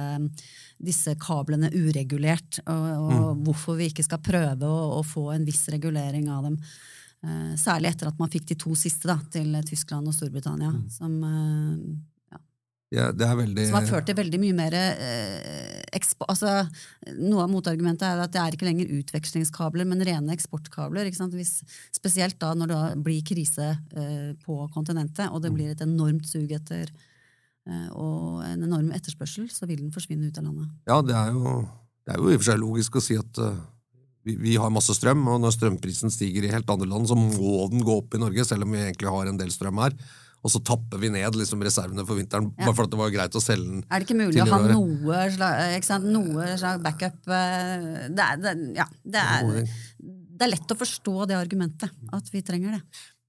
disse 0.81 1.13
kablene 1.21 1.71
uregulert, 1.75 2.61
og, 2.65 2.87
og 2.97 3.11
mm. 3.13 3.43
hvorfor 3.47 3.79
vi 3.81 3.91
ikke 3.93 4.07
skal 4.07 4.23
prøve 4.25 4.69
å, 4.69 4.79
å, 4.99 5.03
få 5.05 5.29
en 5.35 5.45
viss 5.49 5.67
regulering 5.73 6.31
av 6.33 6.49
dem. 6.49 6.57
Eh, 7.25 7.53
særlig 7.61 7.93
etter 7.93 8.13
at 8.13 8.21
man 8.21 8.33
fikk 8.33 8.49
de 8.53 8.59
to 8.65 8.73
siste 8.79 9.11
da, 9.11 9.19
til 9.33 9.59
Tyskland 9.69 10.09
og 10.09 10.17
Storbritannia, 10.17 10.73
mm. 10.73 10.87
som 10.95 11.19
ja, 12.95 13.11
veldig... 13.13 13.67
Som 13.69 13.77
har 13.77 13.89
ført 13.89 14.07
til 14.09 14.17
veldig 14.17 14.39
mye 14.41 14.55
mer 14.57 14.75
eh, 14.79 15.99
altså, 16.25 16.53
Noe 17.19 17.43
av 17.45 17.51
motargumentet 17.53 18.07
er 18.09 18.23
at 18.25 18.33
det 18.33 18.41
er 18.41 18.55
ikke 18.57 18.69
lenger 18.69 18.93
utvekslingskabler, 18.97 19.85
men 19.89 20.05
rene 20.09 20.33
eksportkabler. 20.33 21.11
Hvis, 21.37 21.59
spesielt 21.93 22.39
da 22.41 22.55
når 22.57 22.73
det 22.73 22.81
blir 23.05 23.27
krise 23.29 23.75
eh, 23.93 24.31
på 24.41 24.57
kontinentet, 24.73 25.29
og 25.29 25.45
det 25.45 25.53
blir 25.53 25.75
et 25.75 25.85
enormt 25.85 26.25
sug 26.31 26.49
etter 26.57 26.89
eh, 26.89 27.91
og 27.93 28.41
en 28.47 28.65
enorm 28.65 28.95
etterspørsel, 28.97 29.51
så 29.53 29.69
vil 29.69 29.83
den 29.83 29.93
forsvinne 29.93 30.31
ut 30.31 30.41
av 30.41 30.47
landet. 30.49 30.71
Ja, 30.89 31.03
det 31.05 31.19
er 31.19 31.37
jo, 31.37 31.59
det 32.09 32.15
er 32.15 32.23
jo 32.23 32.31
i 32.31 32.39
og 32.39 32.41
for 32.41 32.49
seg 32.49 32.63
logisk 32.63 32.97
å 32.97 33.05
si 33.05 33.19
at 33.21 33.43
uh, 33.43 33.59
vi, 34.25 34.39
vi, 34.47 34.55
har 34.57 34.73
masse 34.73 34.97
strøm, 34.97 35.27
og 35.29 35.43
når 35.45 35.59
strømprisen 35.59 36.15
stiger 36.15 36.49
i 36.49 36.55
helt 36.55 36.73
andre 36.73 36.89
land, 36.89 37.11
så 37.13 37.21
må 37.21 37.69
den 37.69 37.85
gå 37.85 38.01
opp 38.01 38.17
i 38.17 38.23
Norge, 38.25 38.49
selv 38.49 38.65
om 38.65 38.73
vi 38.73 38.81
egentlig 38.87 39.13
har 39.13 39.29
en 39.29 39.43
del 39.45 39.53
strøm 39.53 39.85
her 39.85 39.99
og 40.39 40.53
så 40.53 40.61
tapper 40.63 41.01
vi 41.03 41.11
ned 41.11 41.35
liksom, 41.35 41.63
reservene 41.67 42.05
for 42.07 42.19
vinteren. 42.19 42.53
Ja. 42.55 42.69
Bare 42.69 42.77
for 42.77 42.87
at 42.87 42.93
det 42.93 43.01
var 43.01 43.13
greit 43.15 43.35
å 43.37 43.43
selge 43.43 43.73
den. 43.73 43.83
Er 43.89 44.01
det 44.01 44.07
ikke 44.07 44.19
mulig 44.21 44.43
å 44.45 44.47
ha 44.53 44.61
noe 44.71 45.23
slags, 45.35 45.91
noe 46.05 46.51
slags 46.61 46.83
backup? 46.85 47.19
Eh, 47.27 48.07
det 48.15 48.27
er, 48.27 48.43
det, 48.45 48.55
ja, 48.79 48.87
det, 49.03 49.25
er, 49.25 49.73
det 49.99 50.47
er, 50.47 50.53
lett 50.55 50.75
å 50.75 50.79
forstå 50.79 51.17
det 51.31 51.39
argumentet, 51.39 51.97
at 52.15 52.31
vi 52.31 52.45
trenger 52.47 52.79
det. 52.79 52.83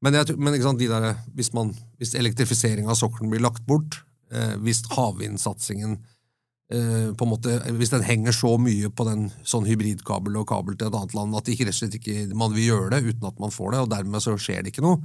Men, 0.05 0.15
jeg, 0.15 0.37
men 0.39 0.55
sant, 0.63 0.79
de 0.79 0.91
der, 0.91 1.09
hvis, 1.35 1.49
man, 1.57 1.73
hvis 1.99 2.13
elektrifisering 2.15 2.87
av 2.87 2.99
sokkelen 2.99 3.33
blir 3.33 3.43
lagt 3.43 3.65
bort, 3.67 4.03
eh, 4.31 4.53
hvis 4.61 4.83
havvindsatsingen 4.93 5.97
eh, 5.97 7.09
på 7.17 7.25
en 7.25 7.33
måte, 7.33 7.57
Hvis 7.75 7.91
den 7.91 8.05
henger 8.05 8.37
så 8.37 8.53
mye 8.61 8.93
på 8.93 9.09
den 9.09 9.27
sånn 9.41 9.67
hybridkabel 9.67 10.37
og 10.39 10.47
kabel 10.53 10.77
til 10.77 10.87
et 10.87 11.01
annet 11.01 11.17
land 11.17 11.41
at 11.41 11.49
ikke, 11.51 11.73
ikke, 11.89 12.21
man 12.37 12.53
vil 12.53 12.69
gjøre 12.69 12.93
det 12.95 13.03
uten 13.09 13.27
at 13.33 13.41
man 13.41 13.51
får 13.55 13.73
det, 13.73 13.83
og 13.83 13.91
dermed 13.97 14.23
så 14.23 14.37
skjer 14.37 14.61
det 14.61 14.75
ikke 14.75 14.85
noe, 14.85 15.01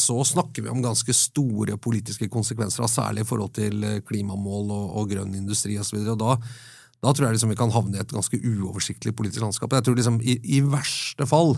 så 0.00 0.18
snakker 0.26 0.64
vi 0.64 0.72
om 0.72 0.82
ganske 0.84 1.14
store 1.16 1.78
politiske 1.80 2.28
konsekvenser, 2.32 2.86
særlig 2.90 3.24
i 3.24 3.28
forhold 3.28 3.54
til 3.58 3.84
eh, 3.86 4.00
klimamål 4.06 4.70
og, 4.76 4.86
og 5.00 5.10
grønn 5.12 5.34
industri 5.38 5.78
osv. 5.80 6.02
Da, 6.04 6.36
da 7.00 7.12
tror 7.12 7.28
jeg 7.28 7.38
liksom 7.38 7.52
vi 7.54 7.58
kan 7.60 7.74
havne 7.74 7.98
i 7.98 8.02
et 8.04 8.14
ganske 8.14 8.40
uoversiktlig 8.40 9.14
politisk 9.16 9.44
landskap. 9.46 9.76
Jeg 9.78 9.86
tror 9.86 10.00
liksom 10.00 10.20
i, 10.20 10.38
i 10.58 10.62
verste 10.66 11.28
fall 11.30 11.56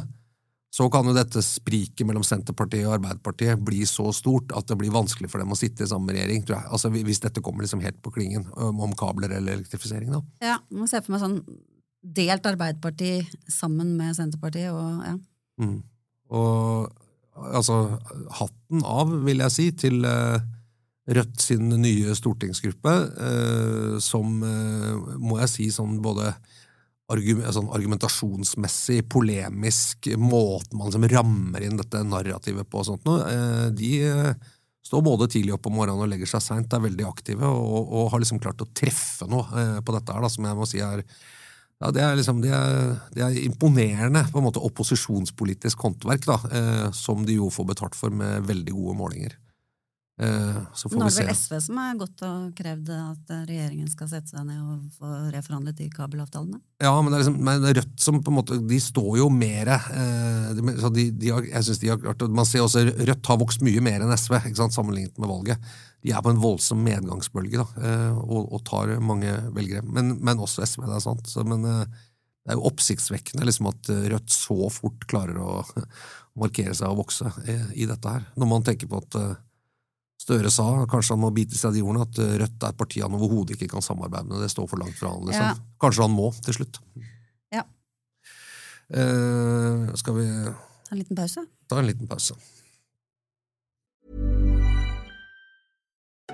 så 0.72 0.86
kan 0.88 1.04
jo 1.04 1.12
dette 1.12 1.42
spriket 1.44 2.06
mellom 2.08 2.24
Senterpartiet 2.24 2.86
og 2.86 2.94
Arbeiderpartiet 2.96 3.60
bli 3.60 3.82
så 3.84 4.06
stort 4.16 4.54
at 4.56 4.70
det 4.70 4.78
blir 4.80 4.94
vanskelig 4.94 5.28
for 5.28 5.42
dem 5.42 5.52
å 5.52 5.58
sitte 5.58 5.84
i 5.84 5.90
samme 5.90 6.14
regjering, 6.16 6.46
tror 6.48 6.56
jeg. 6.56 6.70
Altså 6.72 6.88
Hvis 6.94 7.20
dette 7.20 7.42
kommer 7.44 7.66
liksom 7.66 7.82
helt 7.84 7.98
på 8.00 8.14
klingen 8.14 8.46
om 8.56 8.94
kabler 8.96 9.34
eller 9.36 9.58
elektrifisering. 9.58 10.08
da. 10.14 10.22
Ja, 10.40 10.56
man 10.72 10.88
ser 10.88 11.04
for 11.04 11.12
meg 11.12 11.20
sånn 11.20 11.42
delt 12.02 12.48
Arbeiderparti 12.48 13.12
sammen 13.52 13.92
med 13.98 14.16
Senterpartiet 14.16 14.72
og 14.72 15.04
ja. 15.04 15.14
Mm. 15.60 15.78
Og 16.32 17.01
altså, 17.36 17.98
hatten 18.38 18.84
av, 18.86 19.12
vil 19.26 19.42
jeg 19.44 19.54
si, 19.54 19.70
til 19.84 20.02
uh, 20.06 20.40
Rødt 21.02 21.40
sin 21.42 21.66
nye 21.82 22.12
stortingsgruppe, 22.14 22.92
uh, 23.18 23.94
som, 23.98 24.36
uh, 24.46 25.16
må 25.18 25.40
jeg 25.40 25.50
si, 25.50 25.64
sånn 25.74 25.96
både 26.04 26.30
sånn 27.52 27.66
argumentasjonsmessig, 27.74 29.02
polemisk, 29.10 30.06
måten 30.16 30.78
man 30.78 30.88
liksom 30.88 31.08
rammer 31.10 31.66
inn 31.66 31.74
dette 31.76 32.00
narrativet 32.06 32.70
på 32.70 32.78
og 32.80 32.86
sånt 32.86 33.04
noe, 33.04 33.26
de 33.76 33.90
står 34.86 35.02
både 35.04 35.28
tidlig 35.34 35.52
opp 35.52 35.68
om 35.68 35.76
morgenen 35.76 36.06
og 36.06 36.08
legger 36.08 36.30
seg 36.30 36.44
seint, 36.46 36.72
er 36.72 36.86
veldig 36.86 37.04
aktive 37.10 37.50
og, 37.50 37.82
og, 37.82 38.06
har 38.14 38.22
liksom 38.22 38.40
klart 38.40 38.64
å 38.64 38.70
treffe 38.72 39.28
noe 39.28 39.66
på 39.84 39.96
dette 39.98 40.14
her, 40.14 40.24
da, 40.24 40.30
som 40.32 40.48
jeg 40.48 40.56
må 40.62 40.70
si 40.70 40.80
er 40.80 41.04
ja, 41.82 41.90
det 41.90 42.02
er, 42.04 42.16
liksom, 42.18 42.42
det 42.44 42.52
er, 42.54 42.92
det 43.10 43.24
er 43.26 43.38
imponerende 43.42 44.22
på 44.30 44.38
en 44.38 44.46
måte 44.46 44.62
opposisjonspolitisk 44.62 45.82
håndverk, 45.82 46.26
da, 46.28 46.36
eh, 46.54 46.84
som 46.94 47.24
de 47.26 47.40
jo 47.40 47.48
får 47.50 47.72
betalt 47.72 47.98
for 47.98 48.14
med 48.14 48.46
veldig 48.46 48.74
gode 48.76 48.98
målinger. 49.00 49.34
Eh, 50.20 50.56
Nå 50.92 51.06
er 51.06 51.08
det 51.08 51.22
vel 51.24 51.30
SV 51.32 51.54
som 51.64 51.78
har 51.80 51.94
gått 51.96 52.20
og 52.26 52.50
krevd 52.54 52.90
at 52.92 53.30
regjeringen 53.48 53.88
skal 53.88 54.10
sette 54.10 54.28
seg 54.28 54.44
ned 54.44 54.58
og 54.60 54.98
få 54.98 55.08
reforhandlet 55.32 55.78
de 55.78 55.86
kabelavtalene? 55.90 56.58
Ja, 56.84 56.92
men, 57.00 57.08
det 57.08 57.16
er 57.16 57.22
liksom, 57.22 57.38
men 57.48 57.64
Rødt 57.64 57.94
som 58.04 58.18
på 58.20 58.28
en 58.28 58.36
måte, 58.36 58.58
de 58.60 58.80
står 58.82 59.22
jo 59.22 59.30
mer 59.32 59.70
eh, 59.72 60.50
de, 60.58 61.06
de 61.16 61.32
har, 61.32 61.46
jeg 61.48 61.66
synes 61.66 61.80
de 61.80 61.90
har 61.94 62.02
klart, 62.02 62.26
Man 62.28 62.48
ser 62.48 62.66
også 62.66 62.84
Rødt 62.90 63.30
har 63.32 63.40
vokst 63.40 63.64
mye 63.64 63.80
mer 63.84 64.04
enn 64.04 64.12
SV 64.12 64.36
ikke 64.42 64.60
sant, 64.60 64.76
sammenlignet 64.76 65.16
med 65.22 65.32
valget. 65.32 65.72
De 66.04 66.12
er 66.12 66.24
på 66.24 66.34
en 66.34 66.42
voldsom 66.42 66.82
medgangsbølge 66.84 67.62
da, 67.62 67.66
eh, 67.80 68.18
og, 68.20 68.50
og, 68.52 68.60
tar 68.68 68.92
mange 69.00 69.32
velgere. 69.56 69.80
Men, 69.86 70.18
men, 70.20 70.42
også 70.44 70.66
SV, 70.68 70.84
det 70.90 70.98
er 70.98 71.06
sant. 71.06 71.30
Så, 71.30 71.46
men 71.48 71.64
eh, 71.64 71.86
det 72.42 72.52
er 72.52 72.60
jo 72.60 72.68
oppsiktsvekkende 72.68 73.48
liksom, 73.48 73.70
at 73.72 73.94
Rødt 74.12 74.34
så 74.34 74.68
fort 74.74 75.08
klarer 75.08 75.40
å 75.40 75.62
markere 76.38 76.76
seg 76.76 76.92
og 76.92 77.06
vokse 77.06 77.32
i, 77.48 77.56
i 77.80 77.88
dette 77.88 78.12
her. 78.12 78.28
Når 78.36 78.50
man 78.50 78.68
tenker 78.68 78.90
på 78.92 79.00
at 79.00 79.18
Støre 80.22 80.50
sa, 80.54 80.66
kanskje 80.90 81.16
han 81.16 81.22
må 81.24 81.32
bite 81.34 81.58
seg 81.58 81.74
i 81.78 81.82
ordene, 81.82 82.04
at 82.06 82.20
eh, 82.22 82.36
Rødt 82.44 82.62
er 82.62 82.74
et 82.74 82.78
parti 82.78 83.02
han 83.02 83.14
overhodet 83.16 83.56
ikke 83.56 83.72
kan 83.74 83.82
samarbeide 83.82 84.28
med. 84.28 84.42
Det 84.44 84.52
står 84.52 84.68
for 84.70 84.78
langt 84.82 84.94
fra 85.00 85.10
han, 85.16 85.24
liksom. 85.26 85.48
Ja. 85.50 85.76
Kanskje 85.82 86.06
han 86.06 86.14
må, 86.14 86.28
til 86.46 86.60
slutt. 86.60 86.78
Ja. 87.54 87.64
Eh, 88.92 89.88
skal 89.98 90.18
vi 90.20 90.26
Ta 90.92 90.94
en 90.94 91.00
liten 91.00 91.16
pause? 91.16 91.46
Ta 91.72 91.78
en 91.80 91.88
liten 91.88 92.06
pause. 92.10 92.36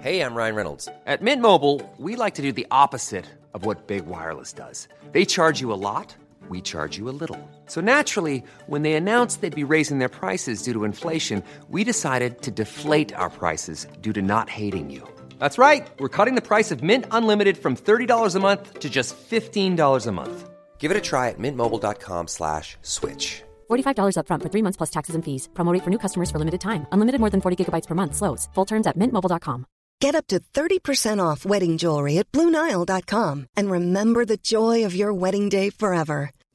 Hey, 0.01 0.21
I'm 0.21 0.35
Ryan 0.35 0.55
Reynolds. 0.55 0.89
At 1.07 1.23
Mint 1.23 1.43
Mobile, 1.43 1.81
we 1.97 2.15
like 2.15 2.35
to 2.37 2.43
do 2.43 2.53
the 2.53 2.67
opposite 2.71 3.25
of 3.55 3.65
what 3.65 3.87
Big 3.89 4.07
Wireless 4.07 4.53
does. 4.53 4.87
They 5.13 5.25
charge 5.25 5.61
you 5.61 5.73
a 5.73 5.81
lot. 5.81 6.15
We 6.49 6.61
charge 6.61 6.97
you 6.97 7.09
a 7.09 7.17
little. 7.23 7.41
So 7.67 7.81
naturally, 7.81 8.45
when 8.69 8.83
they 8.83 8.95
announced 8.95 9.41
they'd 9.41 9.53
be 9.67 9.73
raising 9.75 9.99
their 9.99 10.09
prices 10.09 10.63
due 10.63 10.73
to 10.73 10.85
inflation, 10.85 11.43
we 11.69 11.83
decided 11.83 12.43
to 12.43 12.53
deflate 12.53 13.13
our 13.13 13.31
prices 13.31 13.87
due 14.01 14.13
to 14.13 14.23
not 14.23 14.49
hating 14.49 14.91
you. 14.91 15.03
That's 15.41 15.59
right. 15.59 15.87
We're 15.99 16.17
cutting 16.17 16.37
the 16.37 16.49
price 16.51 16.71
of 16.71 16.81
Mint 16.83 17.07
Unlimited 17.11 17.59
from 17.59 17.75
$30 17.75 18.35
a 18.35 18.39
month 18.39 18.79
to 18.79 18.89
just 18.89 19.17
$15 19.31 20.07
a 20.07 20.13
month. 20.13 20.49
Give 20.79 20.93
it 20.93 20.97
a 20.97 21.01
try 21.01 21.29
at 21.29 21.39
mintmobile.com 21.39 22.29
slash 22.29 22.77
switch. 22.83 23.43
$45 23.69 24.17
upfront 24.17 24.43
for 24.43 24.49
three 24.49 24.63
months 24.63 24.77
plus 24.77 24.91
taxes 24.91 25.15
and 25.17 25.25
fees. 25.25 25.49
Promote 25.55 25.83
for 25.83 25.91
new 25.91 25.99
customers 25.99 26.31
for 26.31 26.39
limited 26.39 26.61
time. 26.61 26.87
Unlimited 26.93 27.21
more 27.21 27.31
than 27.31 27.41
40 27.41 27.57
gigabytes 27.65 27.87
per 27.89 27.95
month. 27.95 28.15
Slows. 28.15 28.49
Full 28.55 28.65
terms 28.65 28.87
at 28.87 28.97
mintmobile.com. 28.97 29.67
Get 30.01 30.15
up 30.15 30.29
to 30.29 30.39
30% 30.55 31.19
off 31.19 31.45
wedding 31.45 31.77
jewelry 31.77 32.19
at 32.19 32.31
Bluenile.com. 32.31 33.47
And 33.57 33.71
remember 33.71 34.25
the 34.25 34.37
joy 34.37 34.85
of 34.85 34.95
your 34.95 35.13
wedding 35.13 35.49
day 35.49 35.71
forever. 35.71 36.31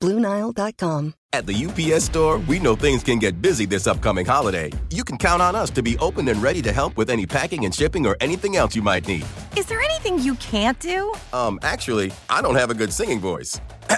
BlueNile.com. 0.00 1.14
At 1.32 1.46
the 1.46 1.54
UPS 1.66 2.04
store, 2.04 2.38
we 2.48 2.58
know 2.58 2.74
things 2.74 3.04
can 3.04 3.20
get 3.20 3.40
busy 3.40 3.64
this 3.64 3.86
upcoming 3.86 4.26
holiday. 4.26 4.72
You 4.90 5.04
can 5.04 5.16
count 5.16 5.40
on 5.40 5.54
us 5.54 5.70
to 5.70 5.82
be 5.82 5.96
open 5.98 6.26
and 6.28 6.42
ready 6.42 6.60
to 6.62 6.72
help 6.72 6.96
with 6.96 7.08
any 7.08 7.24
packing 7.24 7.64
and 7.64 7.74
shipping 7.74 8.04
or 8.04 8.16
anything 8.20 8.56
else 8.56 8.74
you 8.74 8.82
might 8.82 9.06
need. 9.06 9.24
Is 9.56 9.66
there 9.66 9.80
anything 9.80 10.18
you 10.18 10.34
can't 10.36 10.78
do? 10.80 11.12
Um, 11.32 11.60
actually, 11.62 12.12
I 12.28 12.42
don't 12.42 12.56
have 12.56 12.70
a 12.70 12.74
good 12.74 12.92
singing 12.92 13.20
voice. 13.20 13.60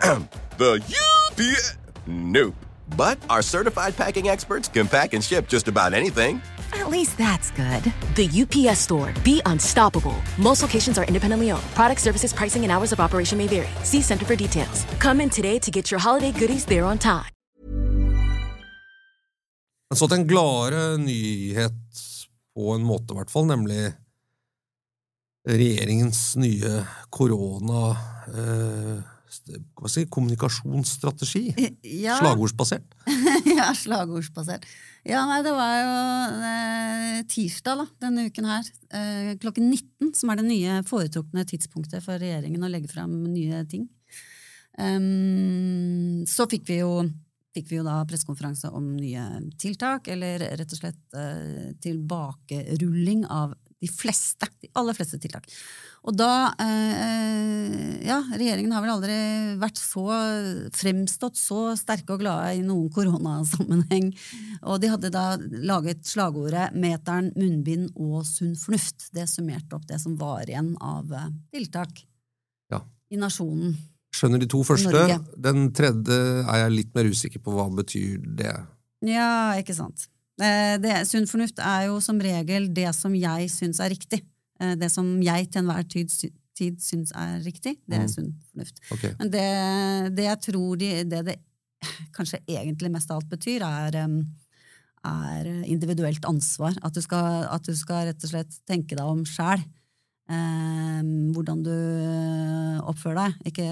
the 0.59 0.83
UPS. 1.31 1.79
Nope. 2.07 2.55
But 2.97 3.19
our 3.31 3.41
certified 3.41 3.97
packing 3.97 4.29
experts 4.29 4.69
can 4.69 4.87
pack 4.87 5.15
and 5.15 5.25
ship 5.25 5.49
just 5.49 5.69
about 5.69 5.95
anything 5.95 6.43
At 6.73 6.89
least 6.89 7.19
that's 7.19 7.51
good. 7.51 7.93
The 8.17 8.29
UPS 8.43 8.81
store. 8.81 9.13
Be 9.25 9.41
unstoppable. 9.47 10.15
Most 10.39 10.63
locations 10.63 10.99
are 10.99 11.05
independently 11.05 11.51
owned. 11.53 11.65
Product 11.75 12.01
services, 12.01 12.33
pricing, 12.33 12.63
and 12.65 12.73
hours 12.73 12.93
of 12.93 13.01
operation 13.01 13.39
may 13.39 13.47
vary. 13.47 13.69
See 13.85 14.03
Center 14.03 14.25
for 14.25 14.37
details. 14.37 14.85
Come 14.99 15.21
in 15.21 15.31
today 15.31 15.59
to 15.59 15.71
get 15.71 15.91
your 15.91 16.01
holiday 16.01 16.33
goodies 16.33 16.65
there 16.65 16.85
on 16.85 16.99
time. 16.99 17.33
Jeg 19.93 19.99
så 19.99 20.07
en 20.15 20.23
gladere 20.25 20.99
nyhet 20.99 21.75
på 22.57 22.75
en 22.75 22.85
måte, 22.85 23.13
i 23.13 23.17
hvert 23.19 23.31
fall, 23.31 23.45
nemlig 23.51 23.91
regjeringens 25.49 26.21
nye 26.41 26.79
korona... 27.13 27.91
Eh, 28.33 29.03
hva 29.77 29.89
skal 29.89 29.89
jeg 29.89 29.93
si, 29.93 30.05
kommunikasjonsstrategi. 30.13 31.43
Ja. 32.05 32.17
Slagordsbasert. 32.21 32.97
ja, 33.59 33.69
slagordsbasert. 33.77 34.65
Ja, 35.03 35.25
nei, 35.27 35.41
det 35.43 35.51
var 35.57 35.73
jo 35.81 35.95
eh, 36.47 37.17
tirsdag 37.31 37.81
da, 37.81 37.87
denne 38.05 38.29
uken 38.31 38.47
her, 38.47 38.69
eh, 38.95 39.33
klokken 39.43 39.67
19, 39.67 40.13
som 40.15 40.31
er 40.31 40.39
det 40.39 40.47
nye 40.47 40.77
foretrukne 40.87 41.43
tidspunktet 41.49 42.05
for 42.05 42.23
regjeringen 42.23 42.63
å 42.63 42.71
legge 42.71 42.91
fram 42.93 43.17
nye 43.33 43.65
ting. 43.71 43.89
Um, 44.79 46.23
så 46.25 46.47
fikk 46.49 46.65
vi 46.71 46.79
jo 46.79 47.03
fikk 47.53 47.67
vi 47.69 47.77
jo 47.81 47.85
da 47.85 47.99
pressekonferanse 48.09 48.71
om 48.73 48.95
nye 48.97 49.25
tiltak, 49.61 50.09
eller 50.15 50.47
rett 50.57 50.73
og 50.73 50.79
slett 50.79 51.19
eh, 51.19 51.75
tilbakerulling 51.85 53.27
av 53.29 53.53
de 53.83 53.91
fleste, 53.91 54.49
de 54.63 54.71
aller 54.79 54.97
fleste 54.97 55.19
tiltak. 55.21 55.51
Og 56.03 56.17
da 56.19 56.51
eh, 56.59 58.01
Ja, 58.03 58.19
regjeringen 58.35 58.73
har 58.75 58.83
vel 58.83 58.91
aldri 58.97 59.17
vært 59.61 59.79
så 59.79 60.03
fremstått 60.75 61.39
så 61.39 61.77
sterke 61.79 62.17
og 62.17 62.23
glade 62.25 62.57
i 62.59 62.65
noen 62.67 62.89
koronasammenheng. 62.93 64.09
Og 64.67 64.81
de 64.83 64.91
hadde 64.91 65.13
da 65.15 65.37
laget 65.39 66.03
slagordet 66.09 66.73
'meteren, 66.75 67.31
munnbind 67.39 67.93
og 67.95 68.27
sunn 68.27 68.57
fornuft'. 68.59 69.11
Det 69.15 69.29
summerte 69.31 69.79
opp 69.79 69.87
det 69.87 70.01
som 70.03 70.17
var 70.19 70.43
igjen 70.51 70.75
av 70.81 71.13
eh, 71.13 71.31
tiltak 71.55 72.03
Ja. 72.73 72.83
i 73.11 73.17
nasjonen. 73.17 73.77
Skjønner 74.13 74.41
de 74.43 74.47
to 74.51 74.61
første. 74.67 74.91
Norge. 74.93 75.21
Den 75.41 75.71
tredje 75.73 76.19
er 76.45 76.65
jeg 76.67 76.73
litt 76.73 76.95
mer 76.95 77.05
usikker 77.09 77.41
på 77.41 77.55
hva 77.55 77.71
betyr 77.73 78.19
det. 78.37 78.53
Ja, 79.07 79.55
ikke 79.57 79.75
sant. 79.75 80.09
Eh, 80.41 80.77
Det, 80.83 81.07
sunn 81.07 81.27
fornuft 81.31 81.59
er 81.63 81.87
jo 81.87 82.01
som 82.01 82.19
regel 82.19 82.69
det 82.75 82.91
som 82.95 83.15
jeg 83.15 83.49
syns 83.49 83.81
er 83.81 83.91
riktig. 83.95 84.23
Eh, 84.63 84.75
Det 84.79 84.91
som 84.95 85.09
jeg 85.23 85.51
til 85.51 85.63
enhver 85.65 85.89
tid, 85.91 86.13
tid 86.55 86.79
syns 86.85 87.13
er 87.17 87.41
riktig, 87.45 87.79
det 87.89 87.99
er 87.99 88.07
Mm. 88.07 88.13
sunn 88.13 88.33
fornuft. 88.53 88.81
Okay. 88.93 89.15
Men 89.19 89.31
det, 89.33 89.47
det 90.17 90.25
jeg 90.29 90.41
tror 90.49 90.79
de, 90.79 90.91
det 91.05 91.25
det 91.27 91.37
kanskje 92.17 92.39
egentlig 92.47 92.91
mest 92.95 93.11
av 93.11 93.19
alt 93.21 93.29
betyr, 93.33 93.63
er, 93.67 93.97
er 95.05 95.47
individuelt 95.67 96.25
ansvar. 96.29 96.77
At 96.85 96.95
du, 96.95 97.01
skal, 97.03 97.49
at 97.51 97.65
du 97.67 97.75
skal 97.75 98.07
rett 98.07 98.23
og 98.23 98.31
slett 98.31 98.61
tenke 98.69 98.95
deg 98.95 99.05
om 99.05 99.25
sjæl. 99.27 99.65
hvordan 100.33 101.63
du 101.67 101.75
oppfører 102.89 103.19
deg. 103.19 103.51
Ikke, 103.51 103.67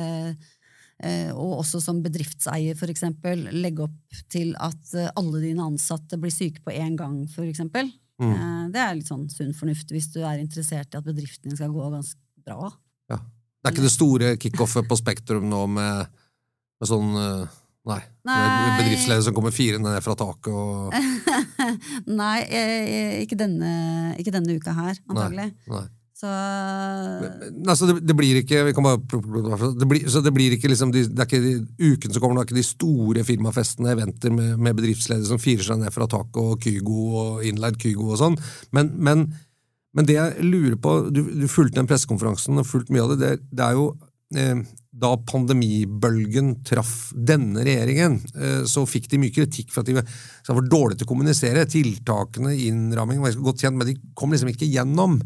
eh, 1.00 1.30
og 1.32 1.60
også 1.62 1.80
som 1.80 2.02
bedriftseier, 2.04 2.76
for 2.76 2.90
eksempel, 2.92 3.46
legge 3.62 3.86
opp 3.86 4.18
til 4.28 4.52
at 4.60 4.94
eh, 4.94 5.08
alle 5.16 5.40
dine 5.40 5.64
ansatte 5.64 6.18
blir 6.20 6.34
syke 6.34 6.60
på 6.66 6.74
én 6.74 6.96
gang, 6.98 7.22
for 7.32 7.44
eksempel. 7.48 7.88
Mm. 8.20 8.32
Eh, 8.36 8.64
Det 8.70 8.80
er 8.84 8.94
litt 8.98 9.08
sånn 9.10 9.26
sunn 9.32 9.54
fornuft 9.56 9.90
hvis 9.90 10.10
du 10.14 10.20
er 10.22 10.38
interessert 10.42 10.92
i 10.94 10.98
at 11.00 11.06
bedriften 11.06 11.48
din 11.50 11.56
skal 11.58 11.72
gå 11.74 11.88
ganske 11.90 12.20
bra. 12.46 12.70
Ja. 13.10 13.16
Det 13.16 13.68
er 13.68 13.74
ikke 13.74 13.86
det 13.88 13.92
store 13.92 14.36
kickoffet 14.40 14.86
på 14.88 14.96
Spektrum 15.00 15.48
nå 15.50 15.64
med, 15.68 16.06
med 16.80 16.88
sånn 16.88 17.10
eh, 17.16 17.58
Nei. 17.88 18.00
Nei. 18.28 18.76
Bedriftsleder 18.76 19.22
som 19.24 19.32
kommer 19.34 19.54
firende 19.56 19.88
ned 19.94 20.04
fra 20.04 20.12
taket 20.20 20.52
og 20.52 20.92
Nei, 22.20 22.42
eh, 22.44 23.14
ikke 23.24 23.38
denne, 23.40 23.70
ikke 24.20 24.34
denne 24.34 24.56
uka 24.60 24.74
her, 24.76 25.00
antagelig. 25.08 25.46
Nei. 25.64 25.78
Nei. 25.78 25.86
Så 26.20 26.28
Nei, 26.28 27.74
så 27.78 27.86
det, 27.88 28.00
det 28.04 28.16
blir 28.16 28.40
ikke 28.42 28.64
vi 28.66 28.74
kan 28.76 28.84
bare, 28.84 29.00
det 29.78 29.86
blir, 29.88 30.08
Så 30.12 30.20
det 30.24 30.32
blir 30.36 30.56
ikke 30.56 30.68
liksom 30.68 30.92
de, 30.92 31.06
Det 31.08 31.22
er 31.22 31.28
ikke 31.28 31.44
de, 31.44 31.52
uken 31.80 32.12
som 32.12 32.22
kommer, 32.22 32.40
det 32.40 32.42
er 32.42 32.50
ikke 32.50 32.60
de 32.60 32.66
store 32.66 33.24
firmafestene, 33.24 33.94
eventer 33.94 34.34
med, 34.34 34.58
med 34.60 34.76
bedriftsledere 34.76 35.30
som 35.30 35.40
firer 35.40 35.64
seg 35.64 35.80
ned 35.80 35.94
fra 35.94 36.08
taket, 36.10 36.42
og 36.42 36.60
Kygo 36.60 37.06
og 37.22 37.46
Inleid 37.48 37.78
Kygo 37.80 38.10
og 38.12 38.20
sånn. 38.20 38.36
Men, 38.76 38.92
men, 39.00 39.24
men 39.96 40.08
det 40.08 40.18
jeg 40.18 40.44
lurer 40.44 40.76
på 40.82 40.98
Du, 41.08 41.22
du 41.40 41.48
fulgte 41.48 41.80
den 41.80 41.88
pressekonferansen 41.88 42.60
og 42.60 42.68
fulgte 42.68 42.94
mye 42.94 43.06
av 43.06 43.14
det. 43.14 43.20
Det, 43.22 43.56
det 43.56 43.70
er 43.70 43.78
jo 43.78 43.88
eh, 44.36 44.60
da 45.00 45.14
pandemibølgen 45.24 46.58
traff 46.66 47.14
denne 47.14 47.64
regjeringen, 47.64 48.18
eh, 48.36 48.60
så 48.68 48.84
fikk 48.88 49.08
de 49.12 49.22
mye 49.22 49.34
kritikk 49.34 49.72
for 49.72 49.80
at 49.80 49.88
de 49.88 49.96
var 49.96 50.68
dårlige 50.68 51.00
til 51.00 51.08
å 51.08 51.12
kommunisere. 51.14 51.64
Tiltakene, 51.70 52.52
innramming 52.66 53.22
var 53.24 53.40
godt 53.40 53.64
kjent, 53.64 53.80
men 53.80 53.88
de 53.88 53.96
kom 54.18 54.34
liksom 54.34 54.52
ikke 54.52 54.68
gjennom. 54.68 55.16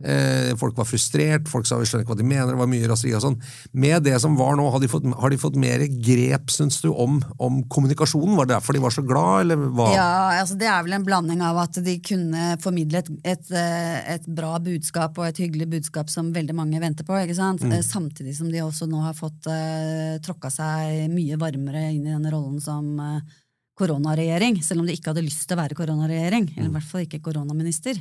Eh, 0.00 0.56
folk 0.56 0.78
var 0.78 0.88
frustrert, 0.88 1.48
folk 1.50 1.66
sa 1.68 1.76
vi 1.80 1.88
skjønner 1.88 2.06
ikke 2.06 2.14
hva 2.14 2.20
de 2.20 2.28
mener, 2.28 2.52
det 2.54 2.60
var 2.60 2.70
mye 2.70 2.88
raseri 2.88 3.12
og 3.16 3.24
sånn. 3.24 3.36
Med 3.76 4.06
det 4.06 4.16
som 4.22 4.36
var 4.38 4.56
nå, 4.56 4.64
har 4.72 4.80
de 4.80 4.88
fått, 4.88 5.04
har 5.04 5.32
de 5.32 5.40
fått 5.40 5.58
mer 5.60 5.84
grep, 6.00 6.48
syns 6.52 6.80
du, 6.84 6.88
om, 6.90 7.18
om 7.36 7.60
kommunikasjonen? 7.72 8.36
Var 8.38 8.48
det 8.48 8.56
derfor 8.56 8.76
de 8.76 8.84
var 8.86 8.96
så 8.96 9.04
glad, 9.04 9.44
eller 9.44 9.66
hva? 9.76 9.90
Ja, 9.92 10.12
altså 10.40 10.56
det 10.60 10.70
er 10.70 10.86
vel 10.86 10.96
en 10.96 11.06
blanding 11.06 11.44
av 11.44 11.60
at 11.66 11.80
de 11.84 11.98
kunne 12.04 12.54
formidle 12.64 13.04
et, 13.04 13.12
et, 13.34 13.52
eh, 13.52 13.98
et 14.16 14.30
bra 14.30 14.54
budskap 14.62 15.20
og 15.20 15.28
et 15.28 15.42
hyggelig 15.44 15.68
budskap 15.76 16.12
som 16.12 16.32
veldig 16.32 16.56
mange 16.56 16.80
venter 16.80 17.06
på, 17.06 17.18
ikke 17.20 17.36
sant? 17.36 17.64
Mm. 17.66 17.76
Eh, 17.76 17.84
samtidig 17.84 18.38
som 18.38 18.48
de 18.52 18.64
også 18.64 18.88
nå 18.90 19.04
har 19.04 19.16
fått 19.18 19.48
uh, 19.50 20.16
tråkka 20.24 20.50
seg 20.52 21.10
mye 21.12 21.38
varmere 21.40 21.90
inn 21.92 22.06
i 22.06 22.14
den 22.14 22.28
rollen 22.32 22.60
som 22.62 22.92
eh, 23.00 23.38
koronaregjering, 23.80 24.60
selv 24.64 24.84
om 24.84 24.88
de 24.88 24.94
ikke 24.96 25.10
hadde 25.14 25.24
lyst 25.26 25.46
til 25.48 25.56
å 25.56 25.62
være 25.62 25.78
koronaregjering, 25.78 26.50
Mm. 26.50 26.56
eller 26.58 26.70
i 26.70 26.76
hvert 26.78 26.90
fall 26.92 27.06
ikke 27.06 27.24
koronaminister. 27.24 27.98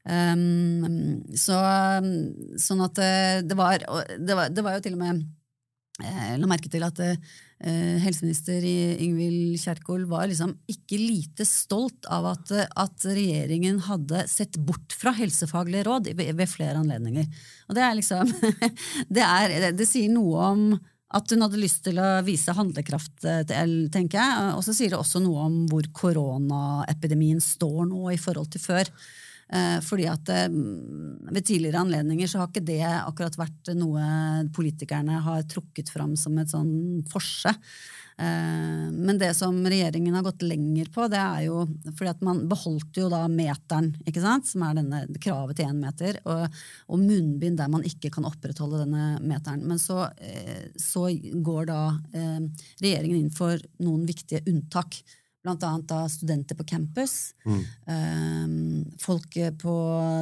Um, 0.00 1.20
så, 1.36 1.58
sånn 2.56 2.80
at 2.86 2.98
eh, 3.04 3.42
det 3.44 3.52
var, 3.58 3.82
det 4.16 4.32
var 4.38 4.48
Det 4.48 4.62
var 4.64 4.78
jo 4.78 4.84
til 4.86 4.94
og 4.96 5.02
med 5.02 5.26
jeg 6.00 6.38
La 6.40 6.48
merke 6.48 6.70
til 6.72 6.84
at 6.86 6.96
eh, 7.04 7.96
helseminister 8.00 8.64
Ingvild 8.64 9.58
Kjerkol 9.60 10.06
var 10.08 10.30
liksom 10.30 10.54
ikke 10.70 10.96
lite 10.96 11.44
stolt 11.44 12.08
av 12.08 12.30
at, 12.32 12.52
eh, 12.56 12.70
at 12.80 13.04
regjeringen 13.04 13.82
hadde 13.84 14.24
sett 14.30 14.56
bort 14.64 14.96
fra 14.96 15.12
helsefaglige 15.16 15.84
råd 15.90 16.08
ved, 16.14 16.32
ved 16.38 16.48
flere 16.48 16.80
anledninger. 16.80 17.28
Og 17.68 17.76
det 17.76 17.84
er 17.84 17.98
liksom 17.98 18.32
det, 19.16 19.26
er, 19.26 19.56
det, 19.66 19.74
det 19.82 19.88
sier 19.90 20.08
noe 20.14 20.48
om 20.54 20.64
at 21.10 21.32
hun 21.34 21.42
hadde 21.42 21.58
lyst 21.58 21.82
til 21.86 21.98
å 21.98 22.20
vise 22.26 22.54
handlekraft, 22.54 23.16
til 23.22 23.48
til- 23.48 23.88
tenker 23.90 24.20
jeg. 24.20 24.52
Og 24.54 24.62
så 24.62 24.74
sier 24.76 24.90
det 24.92 24.98
også 25.00 25.22
noe 25.22 25.46
om 25.48 25.66
hvor 25.70 25.82
koronaepidemien 25.92 27.40
står 27.42 27.88
nå 27.90 28.12
i 28.14 28.20
forhold 28.20 28.50
til 28.52 28.62
før. 28.62 28.86
Eh, 29.50 29.80
fordi 29.82 30.06
at 30.06 30.28
eh, 30.30 30.46
ved 30.46 31.42
tidligere 31.42 31.80
anledninger 31.82 32.28
så 32.30 32.38
har 32.38 32.50
ikke 32.52 32.62
det 32.68 32.84
akkurat 32.86 33.34
vært 33.40 33.72
noe 33.74 34.46
politikerne 34.54 35.18
har 35.24 35.42
trukket 35.50 35.90
fram 35.90 36.14
som 36.14 36.38
et 36.38 36.52
sånn 36.52 37.02
forse. 37.10 37.50
Eh, 38.20 38.88
men 38.92 39.18
det 39.18 39.30
som 39.34 39.56
regjeringen 39.64 40.14
har 40.14 40.24
gått 40.26 40.42
lenger 40.44 40.90
på, 40.92 41.06
det 41.08 41.20
er 41.20 41.44
jo 41.46 41.62
fordi 41.88 42.10
at 42.12 42.24
man 42.24 42.42
beholdt 42.50 42.98
jo 43.00 43.08
da 43.12 43.22
meteren, 43.32 43.94
ikke 44.04 44.24
sant? 44.24 44.48
som 44.50 44.64
er 44.66 44.76
denne 44.76 45.04
kravet 45.22 45.56
til 45.60 45.70
én 45.70 45.78
meter, 45.80 46.18
og, 46.28 46.58
og 46.90 47.00
munnbind 47.00 47.60
der 47.60 47.70
man 47.72 47.86
ikke 47.86 48.12
kan 48.12 48.28
opprettholde 48.28 48.82
denne 48.82 49.14
meteren. 49.24 49.64
Men 49.68 49.80
så, 49.80 50.10
eh, 50.20 50.68
så 50.76 51.06
går 51.16 51.70
da 51.72 51.80
eh, 52.12 52.44
regjeringen 52.82 53.22
inn 53.22 53.32
for 53.32 53.56
noen 53.80 54.04
viktige 54.08 54.44
unntak. 54.50 55.00
Blant 55.40 55.62
annet 55.64 55.86
da 55.88 56.02
studenter 56.12 56.52
på 56.58 56.66
campus, 56.68 57.32
eh, 57.48 58.50
folk 59.00 59.38
på 59.62 59.76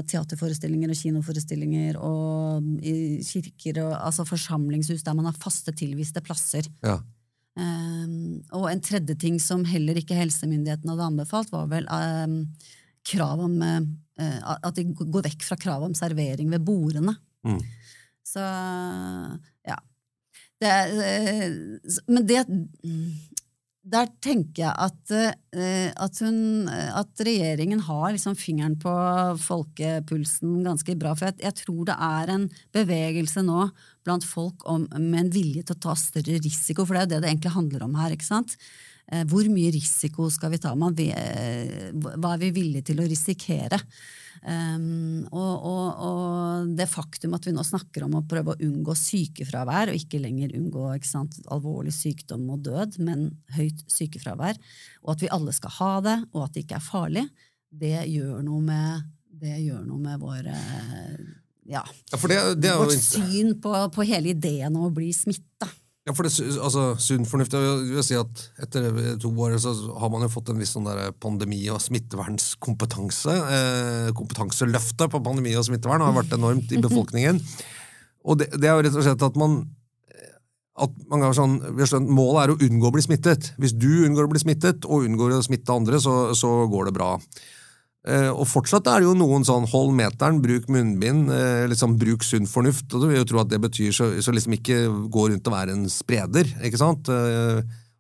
teaterforestillinger 0.07 0.95
og 0.95 1.01
kinoforestillinger 1.01 1.99
og 1.99 2.69
i 2.87 3.19
kirker 3.27 3.83
og 3.89 3.97
altså 3.99 4.23
forsamlingshus 4.29 5.03
der 5.03 5.19
man 5.19 5.27
har 5.27 5.41
faste 5.43 5.75
tilviste 5.75 6.23
plasser. 6.23 6.71
Ja. 6.87 7.01
Um, 7.59 8.39
og 8.55 8.69
en 8.71 8.83
tredje 8.85 9.17
ting 9.19 9.41
som 9.43 9.65
heller 9.67 9.99
ikke 9.99 10.19
helsemyndighetene 10.19 10.95
hadde 10.95 11.09
anbefalt, 11.11 11.51
var 11.51 11.67
vel 11.73 11.89
um, 11.91 12.41
krav 13.09 13.43
om 13.43 13.57
uh, 13.65 13.81
at 14.55 14.79
de 14.79 14.87
går 14.99 15.27
vekk 15.27 15.47
fra 15.47 15.59
kravet 15.59 15.91
om 15.91 15.97
servering 15.99 16.53
ved 16.55 16.63
bordene. 16.67 17.17
Mm. 17.47 17.59
Så 18.27 18.45
ja. 19.67 19.79
Det, 20.59 20.71
eh, 21.07 21.53
men 22.11 22.25
det 22.27 22.41
Der 23.89 24.09
tenker 24.21 24.67
jeg 24.67 24.73
at, 24.85 25.13
eh, 25.57 25.89
at, 25.97 26.19
hun, 26.21 26.69
at 26.69 27.23
regjeringen 27.25 27.81
har 27.87 28.11
liksom 28.13 28.37
fingeren 28.37 28.77
på 28.81 28.93
folkepulsen 29.41 30.59
ganske 30.67 30.97
bra. 31.01 31.15
For 31.17 31.31
jeg, 31.31 31.39
jeg 31.47 31.57
tror 31.63 31.87
det 31.89 31.97
er 32.09 32.35
en 32.35 32.45
bevegelse 32.75 33.45
nå 33.47 33.71
blant 34.05 34.27
folk 34.29 34.67
om, 34.69 34.85
med 34.99 35.23
en 35.23 35.33
vilje 35.33 35.65
til 35.65 35.79
å 35.79 35.83
ta 35.89 35.97
større 35.99 36.37
risiko, 36.45 36.85
for 36.85 36.97
det 36.97 37.01
er 37.01 37.09
jo 37.09 37.13
det 37.15 37.23
det 37.25 37.33
egentlig 37.33 37.57
handler 37.57 37.89
om 37.89 37.97
her. 38.01 38.13
ikke 38.13 38.29
sant? 38.29 38.59
Eh, 39.09 39.25
Hvor 39.29 39.49
mye 39.53 39.73
risiko 39.73 40.29
skal 40.33 40.53
vi 40.53 40.61
ta? 40.63 40.75
Hva 40.77 42.33
er 42.35 42.43
vi 42.45 42.55
villige 42.61 42.91
til 42.91 43.01
å 43.01 43.09
risikere? 43.09 43.81
Um, 44.43 45.27
og, 45.35 45.65
og, 45.67 46.03
og 46.09 46.69
det 46.79 46.87
faktum 46.91 47.35
at 47.37 47.49
vi 47.49 47.55
nå 47.55 47.65
snakker 47.67 48.07
om 48.07 48.19
å 48.19 48.25
prøve 48.29 48.55
å 48.55 48.61
unngå 48.63 48.95
sykefravær, 48.99 49.91
og 49.91 49.99
ikke 49.99 50.21
lenger 50.23 50.55
unngå 50.59 50.85
ikke 50.95 51.11
sant, 51.11 51.41
alvorlig 51.51 51.95
sykdom 51.97 52.47
og 52.55 52.63
død, 52.69 53.01
men 53.05 53.29
høyt 53.57 53.83
sykefravær, 53.91 54.61
og 55.05 55.17
at 55.17 55.27
vi 55.27 55.33
alle 55.35 55.55
skal 55.57 55.75
ha 55.81 55.93
det, 56.07 56.17
og 56.33 56.47
at 56.47 56.55
det 56.55 56.65
ikke 56.67 56.79
er 56.79 56.87
farlig, 56.87 57.27
det 57.69 58.07
gjør 58.09 58.41
noe 58.47 58.63
med, 58.65 59.11
det 59.43 59.59
gjør 59.61 59.83
noe 59.89 60.01
med 60.07 60.23
vår 60.23 60.49
eh, 60.55 61.19
ja, 61.69 61.83
Ja, 62.09 62.17
det, 62.17 62.39
det 62.63 62.71
er 62.71 62.81
vårt 62.81 62.97
syn 62.97 63.53
på, 63.61 63.75
på 63.93 64.07
hele 64.09 64.33
ideen 64.33 64.73
om 64.73 64.87
å 64.89 64.95
bli 64.95 65.11
smitta. 65.13 65.69
Ja, 66.09 66.15
for 66.17 66.25
det, 66.25 66.33
altså, 66.57 66.83
Sunn 67.05 67.27
fornuft 67.29 67.53
jeg 67.53 67.61
vil, 67.61 67.99
si 68.07 68.17
at 68.17 68.45
Etter 68.65 68.87
to 69.21 69.29
år 69.45 69.59
så 69.61 69.75
har 70.01 70.13
man 70.13 70.25
jo 70.25 70.31
fått 70.33 70.49
en 70.49 70.61
viss 70.61 70.73
sånn 70.73 70.89
der 70.89 71.11
pandemi- 71.21 71.67
og 71.69 71.83
smittevernskompetanse. 71.85 73.35
Eh, 73.57 74.13
kompetanseløftet 74.17 75.13
på 75.13 75.21
pandemi 75.25 75.53
og 75.59 75.67
smittevern 75.69 76.07
har 76.07 76.17
vært 76.17 76.33
enormt 76.39 76.73
i 76.73 76.81
befolkningen. 76.87 77.43
Og 78.25 78.41
det, 78.41 78.49
det 78.57 78.71
er 78.71 78.79
jo 78.79 78.87
rett 78.87 78.97
og 78.97 79.05
slett 79.05 79.27
at 79.29 79.37
man 79.41 79.61
at 80.79 80.93
man 81.11 81.25
har 81.27 81.35
sånn, 81.35 81.59
har 81.59 81.91
skjønt, 81.91 82.11
Målet 82.15 82.45
er 82.45 82.53
å 82.53 82.59
unngå 82.69 82.87
å 82.87 82.95
bli 82.95 83.03
smittet. 83.03 83.53
Hvis 83.59 83.75
du 83.75 83.89
unngår 84.07 84.29
å 84.29 84.33
bli 84.33 84.43
smittet 84.43 84.87
og 84.87 85.09
unngår 85.09 85.35
å 85.35 85.45
smitte 85.45 85.75
andre, 85.75 85.99
så, 86.03 86.31
så 86.39 86.53
går 86.71 86.89
det 86.89 86.95
bra. 86.95 87.17
Eh, 88.09 88.31
og 88.33 88.47
fortsatt 88.49 88.89
er 88.89 89.03
det 89.03 89.09
jo 89.09 89.17
noen 89.19 89.45
sånn 89.45 89.67
hold 89.69 89.93
meteren, 89.97 90.41
bruk 90.41 90.69
munnbind, 90.73 91.29
eh, 91.35 91.67
liksom 91.69 91.99
bruk 92.01 92.25
sunn 92.25 92.49
fornuft. 92.49 92.87
og 92.95 93.03
Du 93.03 93.09
vil 93.11 93.21
jo 93.21 93.27
tro 93.29 93.43
at 93.43 93.51
det 93.53 93.61
betyr 93.61 93.93
så, 93.93 94.09
så 94.25 94.33
liksom 94.33 94.57
ikke 94.57 94.81
gå 95.13 95.29
rundt 95.29 95.51
og 95.51 95.57
være 95.57 95.77
en 95.77 95.85
spreder. 95.93 96.49
ikke 96.65 96.81
sant? 96.81 97.11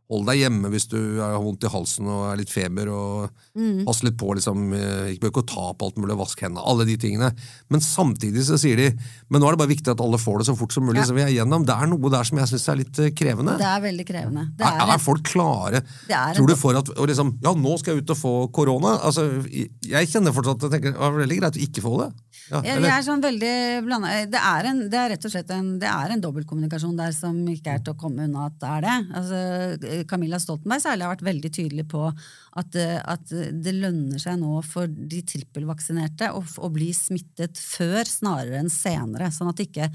Eh, 0.09 0.15
hold 0.15 0.27
deg 0.27 0.39
hjemme 0.41 0.71
hvis 0.73 0.89
du 0.89 0.99
har 1.21 1.37
vondt 1.43 1.65
i 1.65 1.69
halsen 1.73 2.07
og 2.09 2.33
er 2.33 2.39
litt 2.41 2.51
feber, 2.53 2.89
og 2.89 3.29
pass 3.87 4.03
litt 4.03 4.17
på. 4.17 4.33
liksom, 4.35 4.73
eh, 4.73 5.13
Ikke 5.13 5.27
bør 5.27 5.33
ikke 5.43 5.47
ta 5.53 5.73
på 5.75 5.87
alt 5.89 5.97
mulig, 6.01 6.17
vask 6.17 6.41
hendene, 6.41 6.65
alle 6.65 6.85
de 6.89 6.97
tingene. 6.97 7.33
Men 7.69 7.81
samtidig 7.81 8.45
så 8.47 8.59
sier 8.59 8.77
de 8.77 8.89
men 9.29 9.43
nå 9.43 9.49
er 9.49 9.57
det 9.57 9.61
bare 9.61 9.75
viktig 9.75 9.91
at 9.93 10.01
alle 10.01 10.17
får 10.17 10.39
det 10.41 10.47
så 10.49 10.57
fort 10.57 10.73
som 10.73 10.85
mulig. 10.87 11.03
Ja. 11.03 11.05
så 11.05 11.15
vi 11.15 11.21
er 11.23 11.33
gjennom. 11.35 11.65
Det 11.67 11.75
er 11.75 11.87
noe 11.91 12.11
der 12.11 12.25
som 12.25 12.39
jeg 12.39 12.49
syns 12.49 12.69
er 12.69 12.77
litt 12.81 12.99
eh, 12.99 13.11
krevende. 13.13 13.59
Det 13.61 13.67
er 13.69 13.81
veldig 13.85 14.07
krevende. 14.09 14.45
Det 14.57 14.65
Er, 14.65 14.81
er, 14.81 14.95
er 14.95 14.99
folk 15.03 15.23
klare? 15.29 15.83
Er 16.09 16.35
Tror 16.39 16.49
du 16.49 16.57
for 16.57 16.79
at 16.79 16.89
og 16.97 17.07
liksom, 17.09 17.35
Ja, 17.45 17.53
nå 17.53 17.79
skal 17.79 17.95
jeg 17.95 18.05
ut 18.05 18.11
og 18.15 18.17
få 18.17 18.33
korona? 18.53 18.97
Altså, 19.05 19.27
jeg 19.49 20.09
kjenner 20.09 20.33
fortsatt 20.33 20.57
at 20.63 20.71
jeg 20.71 20.79
tenker, 20.79 20.97
det 20.97 21.05
er 21.05 21.19
veldig 21.21 21.39
greit 21.43 21.59
å 21.61 21.65
ikke 21.69 21.85
få 21.85 21.95
det. 22.01 22.09
Ja, 22.49 22.63
Jeg, 22.65 22.81
jeg 22.81 22.95
er 22.95 23.05
sånn 23.05 23.21
veldig 23.21 23.55
blanda. 23.85 24.09
Det 24.33 24.41
er, 24.41 24.69
en, 24.71 24.79
det 24.89 24.97
er 24.99 25.11
rett 25.13 25.25
og 25.29 25.33
slett 25.35 25.51
en, 25.53 25.75
det 25.83 25.89
er 25.91 26.15
en 26.15 26.23
dobbeltkommunikasjon 26.25 26.97
der 26.97 27.13
som 27.13 27.37
ikke 27.53 27.75
er 27.77 27.83
til 27.85 27.93
å 27.93 27.99
komme 28.01 28.25
unna 28.25 28.47
at 28.49 28.57
det 28.63 28.71
er 28.79 28.87
det. 28.87 28.97
Altså, 29.21 29.98
Camilla 30.09 30.39
Stoltenberg 30.43 30.85
særlig 30.85 31.07
har 31.07 31.15
vært 31.17 31.27
veldig 31.27 31.51
tydelig 31.55 31.87
på 31.91 32.05
at, 32.09 32.79
eh, 32.79 32.99
at 33.03 33.33
det 33.33 33.75
lønner 33.75 34.21
seg 34.23 34.39
nå 34.41 34.61
for 34.67 34.87
de 34.89 35.23
trippelvaksinerte 35.33 36.31
å, 36.37 36.43
å 36.43 36.71
bli 36.75 36.93
smittet 36.97 37.59
før 37.59 38.05
snarere 38.09 38.63
enn 38.63 38.73
senere. 38.73 39.33
Sånn 39.35 39.51
at 39.53 39.65
ikke 39.65 39.91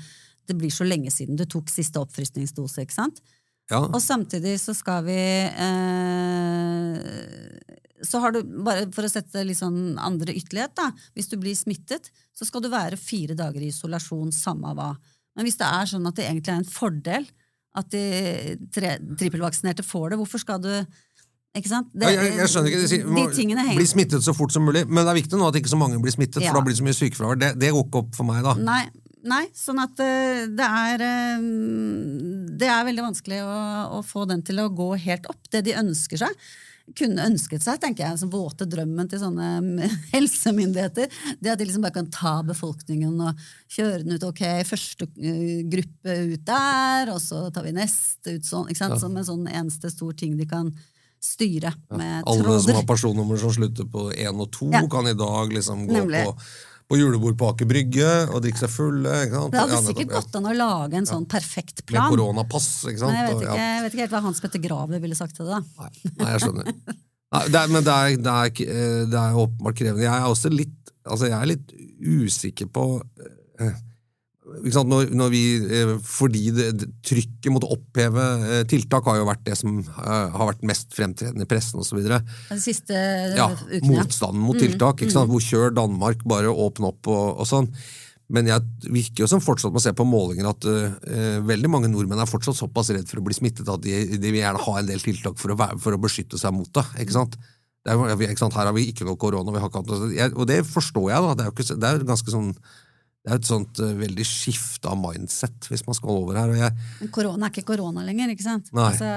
det 0.49 0.57
blir 0.59 0.73
så 0.73 0.83
lenge 0.87 1.11
siden 1.13 1.37
du 1.39 1.45
tok 1.47 1.71
siste 1.71 2.01
oppfriskningsdose. 2.01 2.83
ikke 2.83 2.95
sant? 2.97 3.23
ja. 3.71 3.79
Og 3.85 4.01
samtidig 4.03 4.57
så 4.61 4.73
skal 4.75 5.05
vi 5.07 5.15
eh, 5.15 6.97
Så 8.03 8.19
har 8.19 8.35
du, 8.35 8.41
bare 8.65 8.89
for 8.95 9.07
å 9.07 9.11
sette 9.11 9.43
litt 9.47 9.61
sånn 9.61 9.95
andre 10.01 10.35
ytterlighet, 10.35 10.75
da. 10.75 10.91
Hvis 11.15 11.31
du 11.31 11.37
blir 11.39 11.55
smittet, 11.55 12.11
så 12.35 12.45
skal 12.47 12.61
du 12.63 12.69
være 12.73 12.99
fire 12.99 13.35
dager 13.39 13.61
i 13.63 13.71
isolasjon, 13.71 14.31
samme 14.35 14.73
hva. 14.75 14.91
Men 15.33 15.47
hvis 15.47 15.59
det 15.61 15.69
er 15.69 15.85
sånn 15.89 16.07
at 16.09 16.17
det 16.19 16.27
egentlig 16.27 16.53
er 16.53 16.61
en 16.61 16.69
fordel 16.75 17.25
at 17.79 17.89
de 17.93 18.03
tre, 18.73 18.97
trippelvaksinerte 19.19 19.85
får 19.85 20.13
det, 20.13 20.19
hvorfor 20.21 20.41
skal 20.41 20.61
du 20.61 20.71
Ikke 21.53 21.69
sant? 21.69 21.89
Det, 21.93 22.09
jeg, 22.09 22.33
jeg 22.39 22.49
skjønner 22.49 22.71
ikke, 22.71 22.81
de, 22.81 22.89
sier, 22.89 23.07
de 23.13 23.23
tingene 23.35 23.63
Bli 23.67 23.75
henger 23.75 23.89
smittet 23.91 24.25
så 24.25 24.33
fort 24.33 24.53
som 24.53 24.65
mulig, 24.65 24.87
men 24.89 25.03
det 25.05 25.11
er 25.11 25.19
viktig 25.19 25.37
nå 25.37 25.51
at 25.51 25.57
ikke 25.59 25.69
så 25.69 25.77
mange 25.77 25.99
blir 26.01 26.13
smittet, 26.15 26.41
Ja. 26.41 26.49
for 26.49 26.57
da 26.57 26.65
blir 26.65 26.73
det 26.73 26.81
så 26.81 26.87
mye 26.87 26.97
sykefravær. 26.97 27.39
Det, 27.43 27.49
det 27.61 27.69
går 27.75 27.85
ikke 27.85 28.01
opp 28.01 28.17
for 28.17 28.25
meg, 28.25 28.39
da. 28.45 28.55
Nei, 28.57 28.83
nei 29.29 29.43
sånn 29.57 29.81
at 29.83 30.01
eh, 30.01 30.47
det 30.49 30.65
er 30.65 31.05
eh, 31.05 31.45
Det 32.57 32.69
er 32.73 32.87
veldig 32.89 33.05
vanskelig 33.05 33.43
å, 33.45 33.57
å 33.99 34.03
få 34.05 34.25
den 34.29 34.41
til 34.45 34.63
å 34.63 34.69
gå 34.73 34.89
helt 35.05 35.29
opp. 35.29 35.41
Det 35.53 35.61
de 35.69 35.77
ønsker 35.83 36.23
seg. 36.25 36.47
Kunne 36.99 37.23
ønsket 37.29 37.63
seg, 37.63 37.77
tenker 37.79 38.03
jeg, 38.03 38.19
som 38.19 38.29
våte 38.33 38.65
drømmen 38.67 39.07
til 39.09 39.21
sånne 39.21 39.87
helsemyndigheter. 40.13 41.07
Det 41.39 41.53
at 41.53 41.61
de 41.61 41.67
liksom 41.69 41.85
bare 41.85 41.95
kan 41.95 42.09
ta 42.11 42.33
befolkningen 42.43 43.15
og 43.23 43.39
kjøre 43.71 44.01
den 44.03 44.17
ut. 44.17 44.25
Ok, 44.27 44.41
første 44.67 45.07
eh, 45.15 45.61
gruppe 45.71 46.17
ut 46.33 46.43
der, 46.49 47.13
og 47.15 47.21
så 47.23 47.45
tar 47.55 47.63
vi 47.69 47.71
neste 47.77 48.35
ut 48.35 48.49
sånn. 48.49 48.67
ikke 48.67 48.81
sant? 48.83 48.99
Som 49.01 49.15
en 49.15 49.29
sånn 49.29 49.47
eneste 49.47 49.93
stor 49.93 50.11
ting 50.19 50.35
de 50.37 50.49
kan 50.49 50.73
styre 51.23 51.71
med 51.95 52.25
Alle 52.27 52.57
som 52.59 52.75
har 52.75 52.83
personnummer 52.83 53.39
som 53.39 53.53
slutter 53.55 53.87
på 53.87 54.09
én 54.11 54.43
og 54.43 54.49
to, 54.51 54.67
Ja. 54.75 54.81
kan 54.91 55.07
i 55.07 55.15
dag 55.15 55.53
liksom 55.55 55.85
gå 55.87 55.93
Nemlig. 56.01 56.25
på, 56.27 56.35
på 56.89 56.97
julebord 56.99 57.37
på 57.39 57.49
Aker 57.53 57.67
Brygge 57.69 58.09
og 58.29 58.41
drikke 58.43 58.61
seg 58.63 58.71
fulle. 58.73 59.13
Ikke 59.25 59.39
sant? 59.39 59.53
Det 59.55 59.61
hadde 59.63 59.79
sikkert 59.87 60.11
gått 60.17 60.37
an 60.39 60.49
å 60.49 60.55
lage 60.57 60.99
en 60.99 61.09
sånn 61.09 61.25
perfekt 61.29 61.85
plan. 61.89 62.09
Med 62.09 62.17
koronapass, 62.17 62.67
ikke 62.89 63.01
sant? 63.03 63.15
Men 63.15 63.19
jeg 63.21 63.29
vet, 63.29 63.45
ikke, 63.45 63.57
jeg 63.61 63.85
vet 63.85 63.95
ikke 63.95 64.05
helt 64.05 64.15
hva 64.17 64.23
Hans 64.27 64.43
Petter 64.43 64.63
Graver 64.63 65.03
ville 65.03 65.17
sagt 65.17 65.37
til 65.39 65.49
det. 65.49 65.61
da. 65.61 65.87
Nei, 65.87 66.13
nei, 66.19 66.29
jeg 66.35 66.43
skjønner. 66.45 66.69
Nei, 67.33 67.43
det 67.49 67.61
er, 67.63 67.71
men 67.73 67.87
det 67.87 67.93
er, 67.95 68.17
det, 68.27 68.33
er, 68.33 68.75
eh, 68.75 68.99
det 69.09 69.21
er 69.23 69.39
åpenbart 69.41 69.79
krevende. 69.79 70.05
Jeg 70.05 70.13
er 70.13 70.27
også 70.29 70.51
litt, 70.53 70.93
altså 71.03 71.31
jeg 71.31 71.39
er 71.39 71.49
litt 71.49 71.73
usikker 72.03 72.69
på 72.75 72.85
eh, 73.63 73.79
når, 74.43 75.13
når 75.15 75.29
vi, 75.31 75.43
eh, 75.71 75.93
Fordi 76.03 76.43
det, 76.51 76.67
det, 76.79 76.87
trykket 77.05 77.51
mot 77.53 77.63
å 77.63 77.73
oppheve 77.77 78.23
eh, 78.43 78.63
tiltak 78.69 79.07
har 79.07 79.19
jo 79.21 79.27
vært 79.29 79.43
det 79.47 79.57
som 79.59 79.77
eh, 79.79 80.29
har 80.35 80.49
vært 80.49 80.65
mest 80.67 80.93
fremtredende 80.95 81.47
i 81.47 81.49
pressen 81.49 81.79
osv. 81.79 82.01
De 82.03 82.59
siste 82.61 82.93
Ja, 83.37 83.49
ukene. 83.69 84.01
motstanden 84.01 84.43
mot 84.43 84.59
tiltak. 84.59 85.01
ikke 85.01 85.15
sant? 85.15 85.31
Hvor 85.31 85.43
kjør 85.43 85.75
Danmark, 85.75 86.25
bare 86.27 86.51
åpne 86.51 86.91
opp 86.91 87.07
og, 87.07 87.39
og 87.39 87.47
sånn. 87.47 87.71
Men 88.33 88.47
jeg 88.49 88.63
virker 88.87 89.23
jo 89.25 89.29
som 89.29 89.43
fortsatt 89.43 89.73
må 89.75 89.81
se 89.83 89.91
på 89.93 90.05
målinger 90.07 90.47
at 90.47 90.65
uh, 90.65 91.41
veldig 91.45 91.69
mange 91.69 91.89
nordmenn 91.91 92.21
er 92.23 92.29
fortsatt 92.29 92.55
såpass 92.57 92.89
redd 92.95 93.05
for 93.05 93.19
å 93.19 93.25
bli 93.27 93.35
smittet 93.35 93.67
at 93.69 93.83
de, 93.83 94.15
de 94.15 94.31
vil 94.31 94.39
gjerne 94.39 94.63
ha 94.63 94.75
en 94.79 94.87
del 94.87 95.03
tiltak 95.03 95.35
for 95.37 95.53
å, 95.53 95.57
være, 95.59 95.75
for 95.83 95.93
å 95.93 95.99
beskytte 96.01 96.39
seg 96.39 96.55
mot 96.55 96.71
det. 96.73 96.85
ikke 97.03 97.13
sant? 97.13 97.35
Det 97.83 97.91
er, 97.91 98.23
ikke 98.31 98.45
sant? 98.45 98.55
Her 98.55 98.71
har 98.71 98.75
vi 98.77 98.87
ikke 98.89 99.05
noe 99.05 99.19
korona, 99.19 99.51
vi 99.51 99.59
har 99.59 99.69
ikke 99.69 99.83
hatt 99.83 99.91
noe, 99.91 100.09
jeg, 100.15 100.33
og 100.39 100.47
det 100.49 100.61
forstår 100.65 101.11
jeg. 101.11 101.27
da, 101.27 101.35
Det 101.35 101.43
er 101.43 101.51
jo 101.51 101.55
ikke, 101.57 101.77
det 101.83 101.91
er 101.91 102.07
ganske 102.07 102.33
sånn 102.33 102.49
det 103.23 103.31
er 103.31 103.39
et 103.39 103.47
sånt 103.47 103.79
uh, 103.79 103.93
veldig 103.95 104.25
skifte 104.27 104.89
av 104.91 104.97
mindset 104.99 105.69
hvis 105.71 105.85
man 105.87 105.95
skal 105.95 106.09
over 106.11 106.35
her. 106.35 106.49
og 106.51 106.57
jeg, 106.59 106.87
Men 107.01 107.11
korona 107.15 107.47
er 107.47 107.53
ikke 107.53 107.69
korona 107.71 108.03
lenger, 108.03 108.33
ikke 108.33 108.43
sant? 108.43 108.71
Altså, 108.75 109.11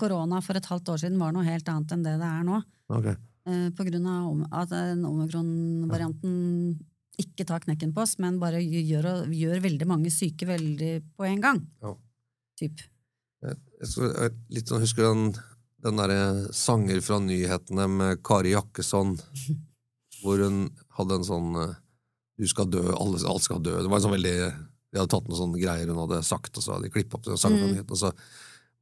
korona 0.00 0.40
for 0.44 0.58
et 0.60 0.68
halvt 0.68 0.90
år 0.92 1.00
siden 1.04 1.20
var 1.22 1.32
noe 1.32 1.46
helt 1.46 1.68
annet 1.72 1.94
enn 1.96 2.04
det 2.04 2.18
det 2.20 2.32
er 2.32 2.42
nå. 2.50 2.62
ok, 2.98 3.14
Uh, 3.44 3.68
på 3.76 3.84
grunn 3.84 4.06
av 4.08 4.38
at 4.56 4.70
den 4.72 5.02
omikron-varianten 5.04 6.78
ikke 7.20 7.44
tar 7.44 7.60
knekken 7.60 7.90
på 7.92 8.00
oss, 8.00 8.14
men 8.16 8.38
bare 8.40 8.62
gjør, 8.64 9.26
gjør 9.28 9.60
veldig 9.60 9.86
mange 9.90 10.08
syke 10.08 10.46
veldig 10.48 10.94
på 11.12 11.26
en 11.28 11.42
gang. 11.44 11.60
Ja. 11.84 11.92
Typ. 12.58 12.80
Jeg 13.44 13.58
jeg- 13.84 14.32
Litt 14.48 14.66
sånn, 14.72 14.80
Husker 14.80 15.02
den, 15.10 15.34
den 15.84 15.96
derre 16.00 16.48
sanger 16.56 17.02
fra 17.04 17.18
nyhetene 17.20 17.86
med 17.86 18.22
Kari 18.24 18.54
Jakkesson, 18.56 19.18
hvor 20.22 20.40
hun 20.40 20.70
hadde 20.96 21.20
en 21.20 21.28
sånn 21.28 21.50
eh, 21.68 21.74
Du 22.38 22.46
skal 22.50 22.66
dø, 22.70 22.82
alle, 22.98 23.20
alt 23.30 23.42
skal 23.46 23.60
dø. 23.62 23.76
Det 23.82 23.90
var 23.90 24.00
en 24.00 24.06
sånn 24.08 24.16
veldig 24.16 24.36
De 24.94 25.00
hadde 25.00 25.10
tatt 25.10 25.26
noen 25.28 25.38
sånne 25.40 25.58
greier 25.62 25.88
hun 25.90 25.98
hadde 26.04 26.20
sagt, 26.26 26.56
og 26.56 26.62
så 26.62 26.72
hadde 26.76 26.86
de 26.86 26.90
klippet 26.94 27.14
opp 27.18 27.24
den 27.26 27.38
sangen 27.40 27.72
Mm. 27.74 27.84
og 27.90 27.96
så 27.98 28.12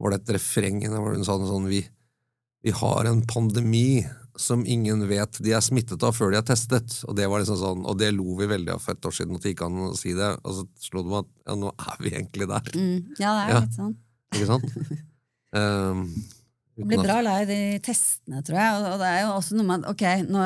var 0.01 0.11
det 0.11 0.19
et 0.23 0.35
refreng 0.37 0.81
hvor 0.89 1.15
hun 1.15 1.25
sa 1.25 1.37
noe 1.39 1.49
sånn 1.49 1.69
vi, 1.71 1.79
vi 2.65 2.71
har 2.75 3.07
en 3.07 3.23
pandemi 3.27 4.03
som 4.37 4.65
ingen 4.67 5.07
vet 5.09 5.39
de 5.45 5.53
er 5.53 5.61
smittet 5.65 6.03
av 6.03 6.13
før 6.17 6.33
de 6.33 6.39
er 6.41 6.43
testet. 6.49 6.99
Og 7.09 7.15
det 7.17 7.29
var 7.29 7.41
liksom 7.41 7.57
sånn, 7.61 7.83
og 7.87 7.97
det 8.01 8.11
lo 8.17 8.35
vi 8.39 8.47
veldig 8.51 8.73
av 8.75 8.81
for 8.81 8.93
et 8.97 9.05
år 9.09 9.13
siden, 9.13 9.37
at 9.37 9.43
det 9.45 9.53
gikk 9.55 9.65
an 9.67 9.81
å 9.89 9.97
si 9.97 10.13
det. 10.17 10.31
Og 10.45 10.55
så 10.57 10.65
slo 10.81 11.03
det 11.05 11.11
meg 11.13 11.25
at 11.25 11.33
ja, 11.47 11.57
nå 11.61 11.73
er 11.77 11.97
vi 12.01 12.11
egentlig 12.17 12.49
der. 12.49 12.71
Mm. 12.77 12.97
Ja, 13.21 13.33
det 13.37 13.43
er 13.43 13.53
Ja. 13.53 13.61
litt 13.61 13.77
sånn. 13.77 13.97
Ikke 14.33 14.47
sant? 14.53 14.65
Um, 15.53 16.07
Det 16.77 16.87
blir 16.89 17.03
bra 17.05 17.19
lei 17.21 17.45
de 17.45 17.59
testene, 17.85 18.41
tror 18.43 18.57
jeg. 18.57 18.85
Og 18.89 18.99
det 18.99 19.09
er 19.13 19.21
jo 19.27 19.33
også 19.37 19.57
noe 19.59 19.67
med 19.69 19.85
at 19.85 19.91
ok, 19.93 20.05
nå, 20.33 20.45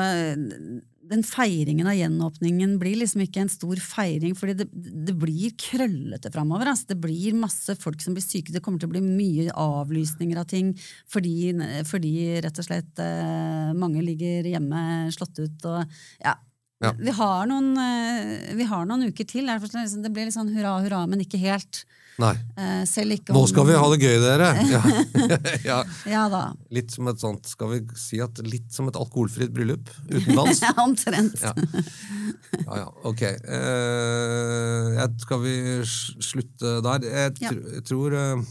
den 1.09 1.23
feiringen 1.25 1.87
av 1.89 1.95
gjenåpningen 1.97 2.77
blir 2.81 2.99
liksom 3.01 3.23
ikke 3.25 3.43
en 3.43 3.51
stor 3.51 3.79
feiring, 3.81 4.35
fordi 4.37 4.57
det, 4.61 4.67
det 5.07 5.15
blir 5.17 5.55
krøllete 5.59 6.31
framover. 6.33 6.71
Altså. 6.71 6.91
Det 6.91 6.99
blir 7.03 7.37
masse 7.37 7.77
folk 7.81 8.03
som 8.03 8.17
blir 8.17 8.25
syke, 8.25 8.53
det 8.53 8.63
kommer 8.65 8.81
til 8.81 8.91
å 8.91 8.95
bli 8.95 9.03
mye 9.05 9.53
avlysninger 9.57 10.39
av 10.39 10.49
ting 10.51 10.73
fordi, 11.09 11.53
fordi 11.87 12.13
rett 12.43 12.59
og 12.59 12.67
slett 12.67 13.01
eh, 13.03 13.71
mange 13.77 14.03
ligger 14.05 14.47
hjemme 14.51 14.81
slått 15.15 15.39
ut 15.41 15.67
og 15.69 15.97
ja. 16.23 16.35
Ja. 16.83 16.91
Vi, 16.93 17.09
har 17.09 17.47
noen, 17.49 17.71
eh, 17.81 18.53
vi 18.57 18.65
har 18.69 18.85
noen 18.85 19.07
uker 19.09 19.25
til. 19.25 19.49
Det 19.49 20.11
blir 20.13 20.27
litt 20.27 20.35
sånn 20.35 20.51
hurra, 20.53 20.75
hurra, 20.83 21.05
men 21.09 21.23
ikke 21.23 21.39
helt. 21.41 21.87
Nei. 22.17 22.33
Eh, 22.57 22.81
selv 22.89 23.13
ikke 23.13 23.33
Nå 23.35 23.43
skal 23.49 23.67
vi 23.67 23.75
ha 23.77 23.89
det 23.93 23.97
gøy, 24.01 24.15
dere! 24.23 24.49
Ja. 24.73 24.81
ja. 25.69 25.77
Ja 26.09 26.23
da. 26.33 26.41
Litt 26.73 26.95
som 26.95 27.09
et 27.11 27.21
sånt, 27.21 27.45
skal 27.49 27.69
vi 27.75 27.81
si 27.99 28.17
at 28.23 28.41
litt 28.45 28.71
som 28.73 28.89
et 28.89 28.97
alkoholfritt 28.97 29.53
bryllup 29.53 29.91
uten 30.09 30.33
dans? 30.33 30.61
Ja, 30.65 30.73
omtrent. 30.81 31.37
Ja. 31.43 31.53
ja, 31.53 32.79
ja, 32.81 32.87
ok. 33.05 33.21
Eh, 33.21 35.03
skal 35.21 35.43
vi 35.45 35.55
slutte 35.85 36.79
der? 36.85 37.05
Jeg, 37.05 37.35
tr 37.37 37.61
jeg 37.77 37.85
tror 37.85 38.17
eh, 38.17 38.45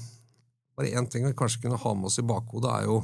bare 0.79 0.95
én 0.95 1.11
ting 1.11 1.27
vi 1.27 1.35
kanskje 1.37 1.65
kunne 1.65 1.81
ha 1.83 1.95
med 1.99 2.11
oss 2.11 2.21
i 2.23 2.27
bakhodet, 2.27 2.71
er 2.71 2.87
jo 2.87 3.01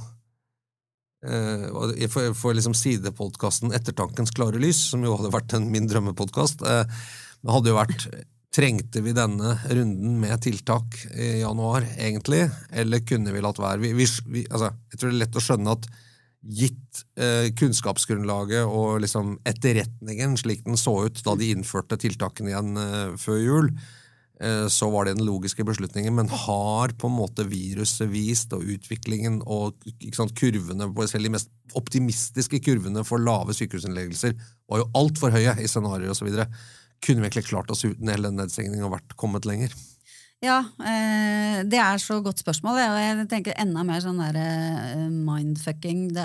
eh, 1.26 2.06
For, 2.12 2.36
for 2.38 2.54
liksom 2.54 2.76
sidepodkasten 2.78 3.74
Ettertankens 3.74 4.30
klare 4.36 4.62
lys, 4.62 4.84
som 4.92 5.02
jo 5.02 5.16
hadde 5.18 5.34
vært 5.34 5.58
en 5.58 5.66
min 5.74 5.90
drømmepodkast, 5.90 6.62
eh, 6.62 7.02
hadde 7.50 7.74
jo 7.74 7.80
vært 7.80 8.06
Trengte 8.52 9.00
vi 9.00 9.14
denne 9.16 9.54
runden 9.70 10.18
med 10.20 10.42
tiltak 10.44 10.98
i 11.16 11.38
januar, 11.40 11.86
egentlig, 11.96 12.44
eller 12.68 13.00
kunne 13.08 13.32
vi 13.32 13.40
latt 13.40 13.60
være? 13.62 13.80
Vi, 13.80 13.92
vi, 13.96 14.08
vi, 14.28 14.42
altså, 14.50 14.74
jeg 14.92 15.00
tror 15.00 15.08
det 15.08 15.16
er 15.16 15.22
lett 15.22 15.38
å 15.40 15.44
skjønne 15.46 15.76
at 15.78 15.88
gitt 16.42 17.02
eh, 17.16 17.48
kunnskapsgrunnlaget 17.54 18.66
og 18.66 19.00
liksom 19.04 19.36
etterretningen 19.46 20.34
slik 20.40 20.64
den 20.66 20.78
så 20.80 20.94
ut 21.06 21.22
da 21.24 21.36
de 21.38 21.52
innførte 21.54 21.98
tiltakene 22.02 22.50
igjen 22.50 22.80
eh, 22.82 23.14
før 23.20 23.38
jul, 23.38 23.70
eh, 24.42 24.66
så 24.66 24.90
var 24.90 25.06
det 25.06 25.16
den 25.16 25.28
logiske 25.28 25.64
beslutningen. 25.64 26.16
Men 26.18 26.32
har 26.44 26.92
på 26.98 27.08
en 27.08 27.16
måte 27.16 27.46
viruset 27.48 28.10
vist, 28.10 28.52
og 28.56 28.66
utviklingen 28.74 29.40
og 29.46 29.78
sant, 30.12 30.34
kurvene, 30.38 30.90
selv 31.06 31.30
de 31.30 31.34
mest 31.38 31.52
optimistiske 31.78 32.60
kurvene 32.66 33.06
for 33.06 33.22
lave 33.22 33.54
sykehusinnleggelser, 33.56 34.34
var 34.68 34.82
jo 34.82 34.90
altfor 34.98 35.32
høye 35.32 35.56
i 35.62 35.70
scenarioer 35.70 36.12
osv. 36.16 36.42
Kunne 37.02 37.22
vi 37.22 37.26
egentlig 37.26 37.48
klart 37.48 37.70
oss 37.74 37.84
uten 37.84 38.10
hele 38.12 38.30
nedstengningen 38.30 38.86
og 38.86 38.94
vært 38.96 39.16
kommet 39.18 39.48
lenger? 39.48 39.74
Ja, 40.42 40.56
eh, 40.82 41.60
det 41.70 41.78
er 41.78 42.00
så 42.02 42.16
godt 42.22 42.40
spørsmål. 42.42 42.80
Og 42.82 42.98
jeg 42.98 43.26
tenker 43.30 43.58
enda 43.62 43.84
mer 43.86 44.00
sånn 44.02 44.18
der 44.18 44.38
eh, 44.40 45.04
mindfucking. 45.06 46.08
Det 46.16 46.24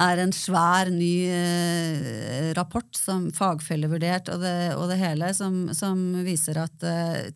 er 0.00 0.20
en 0.22 0.32
svær, 0.34 0.90
ny 0.90 1.26
eh, 1.30 2.52
rapport, 2.54 2.88
som 2.94 3.26
fagfellevurdert 3.34 4.30
og 4.32 4.44
og 4.44 4.88
det 4.90 4.98
hele, 5.00 5.30
som, 5.34 5.68
som, 5.74 5.98
viser 6.26 6.58
at 6.62 6.84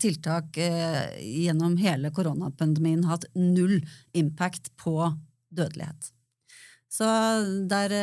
tiltak 0.03 0.59
gjennom 0.59 1.77
hele 1.81 2.11
koronapandemien 2.14 3.05
har 3.07 3.16
hatt 3.16 3.29
null 3.38 3.79
impact 4.18 4.71
på 4.81 4.97
dødelighet. 5.55 6.11
Så 6.92 7.09
der 7.71 7.94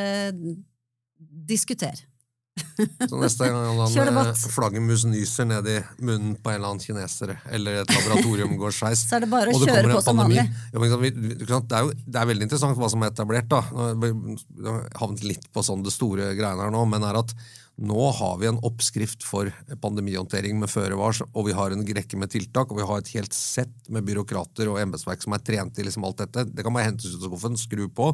diskuter. 1.19 1.99
Så 3.09 3.17
neste 3.19 3.49
gang 3.49 3.79
han 3.81 4.21
eh, 4.21 4.45
flaggermus 4.53 5.03
nyser 5.09 5.47
ned 5.49 5.67
i 5.67 5.75
munnen 5.99 6.37
på 6.39 6.53
en 6.53 6.59
eller 6.59 6.71
annen 6.71 6.83
kineser, 6.83 7.33
eller 7.51 7.81
et 7.81 7.91
laboratorium 7.91 8.55
går 8.59 8.75
skeis 8.75 9.03
Så 9.09 9.17
er 9.17 9.25
det 9.25 9.29
bare 9.33 9.51
å 9.51 9.59
kjøre 9.59 9.91
på 9.91 10.03
som 10.05 10.21
vanlig. 10.23 10.45
Ja, 10.71 10.79
det, 10.79 11.75
er 11.75 11.83
jo, 11.83 11.91
det 12.05 12.21
er 12.21 12.29
veldig 12.31 12.47
interessant 12.47 12.79
hva 12.79 12.89
som 12.91 13.03
er 13.03 13.11
etablert. 13.11 13.49
da. 13.51 13.61
Jeg 13.91 14.79
havnet 15.01 15.27
litt 15.27 15.49
på 15.51 15.65
sånn 15.67 15.83
det 15.83 15.93
store 15.95 16.31
greiene 16.37 16.63
her 16.63 16.71
nå, 16.73 16.85
men 16.91 17.03
er 17.07 17.19
at 17.19 17.35
nå 17.75 18.05
har 18.15 18.37
vi 18.39 18.47
en 18.47 18.61
oppskrift 18.63 19.25
for 19.27 19.51
pandemihåndtering 19.83 20.55
med 20.61 20.71
føre 20.71 20.95
var, 20.95 21.17
og 21.33 21.49
vi 21.49 21.57
har 21.57 21.75
en 21.75 21.83
rekke 21.83 22.19
med 22.19 22.31
tiltak, 22.31 22.71
og 22.71 22.79
vi 22.79 22.87
har 22.87 23.03
et 23.03 23.11
helt 23.17 23.35
sett 23.35 23.91
med 23.91 24.07
byråkrater 24.07 24.71
og 24.71 24.79
embetsverk 24.79 25.25
som 25.25 25.35
er 25.35 25.43
trent 25.43 25.83
i 25.83 25.83
liksom 25.83 26.07
alt 26.07 26.23
dette. 26.23 26.47
Det 26.55 26.63
kan 26.63 26.75
bare 26.75 26.87
hentes 26.87 27.11
ut 27.11 27.19
av 27.19 27.33
skuffen, 27.33 27.59
skru 27.59 27.89
på, 27.91 28.13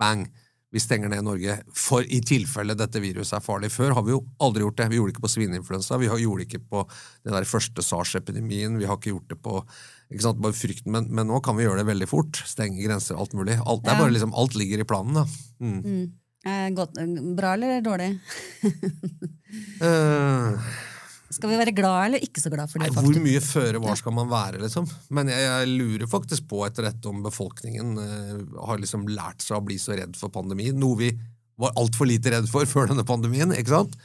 bang 0.00 0.24
vi 0.74 0.82
stenger 0.82 1.08
ned 1.12 1.24
Norge. 1.24 1.58
For 1.76 2.04
i 2.04 2.18
tilfelle 2.26 2.74
dette 2.78 3.00
viruset 3.02 3.38
er 3.38 3.44
farlig. 3.44 3.70
Før 3.74 3.94
har 3.96 4.06
vi 4.06 4.14
jo 4.14 4.22
aldri 4.42 4.64
gjort 4.64 4.80
det. 4.80 4.88
Vi 4.92 4.98
gjorde 4.98 5.12
det 5.12 5.16
ikke 5.16 5.26
på 5.26 5.32
svineinfluensa, 5.36 6.00
vi 6.02 6.10
gjorde 6.10 6.42
det 6.42 6.48
ikke 6.48 6.64
på 6.72 6.82
den 7.26 7.36
der 7.36 7.48
første 7.48 7.84
SARS-epidemien, 7.86 8.78
vi 8.80 8.88
har 8.88 8.98
ikke 8.98 9.14
gjort 9.14 9.30
det 9.32 9.40
på 9.44 9.60
ikke 10.06 10.22
sant, 10.22 10.38
bare 10.38 10.54
frykten, 10.54 10.92
men, 10.94 11.08
men, 11.10 11.26
nå 11.26 11.40
kan 11.42 11.56
vi 11.58 11.64
gjøre 11.64 11.80
det 11.80 11.88
veldig 11.88 12.06
fort. 12.10 12.38
Stenge 12.46 12.78
grenser, 12.84 13.18
alt 13.18 13.34
mulig. 13.34 13.56
Alt, 13.58 13.82
det 13.82 13.90
er 13.90 13.98
bare 13.98 14.14
liksom, 14.14 14.34
alt 14.38 14.54
ligger 14.58 14.82
i 14.82 14.86
planen, 14.86 15.18
da. 15.18 15.24
Mm. 15.58 15.80
Mm. 15.82 16.04
Eh, 16.46 16.66
godt, 16.76 17.00
bra 17.34 17.56
eller 17.56 17.80
dårlig? 17.82 18.12
uh, 18.62 19.82
skal 21.36 21.52
vi 21.52 21.58
være 21.60 21.74
glad 21.76 22.08
eller 22.08 22.24
ikke 22.24 22.42
så 22.42 22.50
glad 22.52 22.70
for 22.70 22.80
det? 22.80 22.90
Nei, 22.90 23.04
hvor 23.06 23.22
mye 23.26 23.42
føre 23.44 23.80
var 23.82 23.98
skal 24.00 24.14
man 24.16 24.28
være, 24.30 24.60
liksom? 24.64 24.88
Men 25.14 25.30
jeg, 25.32 25.46
jeg, 25.46 25.70
lurer 25.78 26.10
faktisk 26.10 26.48
på 26.50 26.64
etter 26.66 26.88
dette 26.88 27.10
om 27.10 27.22
befolkningen 27.24 27.96
uh, 28.00 28.60
har 28.68 28.82
liksom 28.82 29.06
lært 29.12 29.44
seg 29.44 29.58
å 29.58 29.64
bli 29.66 29.78
så 29.80 29.96
redd 29.98 30.16
for 30.18 30.32
pandemi. 30.34 30.70
Noe 30.74 31.00
vi 31.00 31.10
var 31.60 31.76
altfor 31.80 32.08
lite 32.08 32.34
redd 32.34 32.48
for 32.50 32.68
før 32.74 32.92
denne 32.92 33.06
pandemien. 33.06 33.54
ikke 33.56 33.76
sant? 33.76 33.98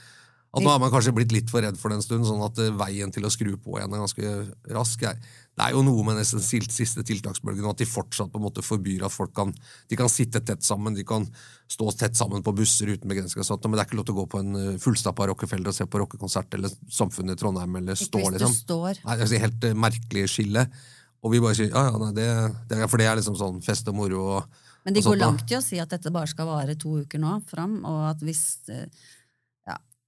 At 0.52 0.60
nå 0.60 0.67
har 0.67 0.82
man 0.84 0.91
kanskje 0.91 1.13
blitt 1.15 1.32
litt 1.32 1.52
for 1.52 1.63
redd 1.63 1.78
for 1.80 1.91
det 1.91 2.02
en 2.02 2.06
stund, 2.06 2.28
sånn 2.28 2.44
at 2.44 2.60
uh, 2.60 2.74
veien 2.84 3.13
til 3.15 3.28
å 3.28 3.32
skru 3.32 3.56
på 3.56 3.80
igjen 3.80 3.96
er 3.96 4.04
ganske 4.04 4.34
rask. 4.76 5.08
Jeg, 5.08 5.22
det 5.60 5.66
er 5.66 5.76
jo 5.76 5.82
noe 5.84 6.04
med 6.08 6.16
nesten 6.16 6.40
siste 6.42 7.04
tiltaksbølgen 7.06 7.68
at 7.68 7.82
de 7.82 7.88
fortsatt 7.90 8.32
på 8.32 8.40
en 8.40 8.46
måte 8.46 8.64
forbyr 8.64 9.04
at 9.04 9.14
folk 9.14 9.34
kan, 9.36 9.52
de 9.92 9.98
kan 10.00 10.10
sitte 10.10 10.40
tett 10.48 10.64
sammen, 10.64 10.96
de 10.96 11.04
kan 11.08 11.28
stå 11.72 11.90
tett 12.00 12.16
sammen 12.18 12.44
på 12.46 12.54
busser 12.56 12.94
uten 12.94 13.12
begrensninger, 13.12 13.50
men 13.68 13.76
det 13.76 13.84
er 13.84 13.90
ikke 13.90 14.00
lov 14.00 14.08
til 14.08 14.16
å 14.16 14.22
gå 14.22 14.26
på 14.32 14.42
en 14.42 14.56
eh, 14.62 14.80
fullstappa 14.82 15.28
Rockefeller 15.28 15.74
og 15.74 15.76
se 15.76 15.88
på 15.92 16.02
rockekonsert 16.02 16.56
eller 16.56 16.72
Samfunnet 16.92 17.36
i 17.36 17.44
Trondheim 17.44 17.78
eller 17.82 18.00
stå, 18.00 18.24
liksom. 18.32 18.56
Står. 18.64 19.04
Nei, 19.04 19.20
det 19.20 19.28
er 19.28 19.46
helt 19.46 19.68
uh, 19.68 19.78
merkelig 19.88 20.26
skille. 20.32 20.66
Og 21.22 21.36
vi 21.36 21.44
bare 21.44 21.58
sier 21.60 21.70
ja, 21.70 21.86
ja, 21.92 22.00
nei, 22.00 22.12
det, 22.18 22.28
det, 22.72 22.82
for 22.88 23.02
det 23.02 23.12
er 23.12 23.20
liksom 23.20 23.38
sånn 23.40 23.60
fest 23.66 23.92
og 23.92 24.00
moro. 24.00 24.24
Og, 24.38 24.68
men 24.88 24.96
de 24.96 25.04
går 25.06 25.20
langt 25.20 25.52
i 25.52 25.60
å 25.60 25.64
si 25.64 25.80
at 25.84 25.92
dette 25.92 26.16
bare 26.16 26.32
skal 26.32 26.48
vare 26.50 26.80
to 26.80 27.02
uker 27.04 27.22
nå 27.22 27.38
fram, 27.52 27.82
og 27.88 28.06
at 28.16 28.24
hvis 28.26 28.46
uh, 28.72 28.88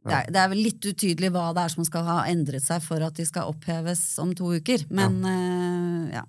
det 0.03 0.13
er, 0.13 0.29
det 0.35 0.39
er, 0.39 0.49
vel 0.51 0.61
litt 0.65 0.83
utydelig 0.83 1.29
hva 1.31 1.49
det 1.55 1.63
er 1.63 1.71
som 1.71 1.85
skal 1.87 2.03
ha 2.07 2.17
endret 2.27 2.63
seg 2.65 2.83
for 2.83 3.03
at 3.05 3.15
de 3.15 3.25
skal 3.27 3.51
oppheves 3.53 4.01
om 4.19 4.33
to 4.35 4.51
uker, 4.59 4.83
men 4.91 5.19
ja. 5.23 5.33
Uh, 5.33 6.07
ja. 6.19 6.23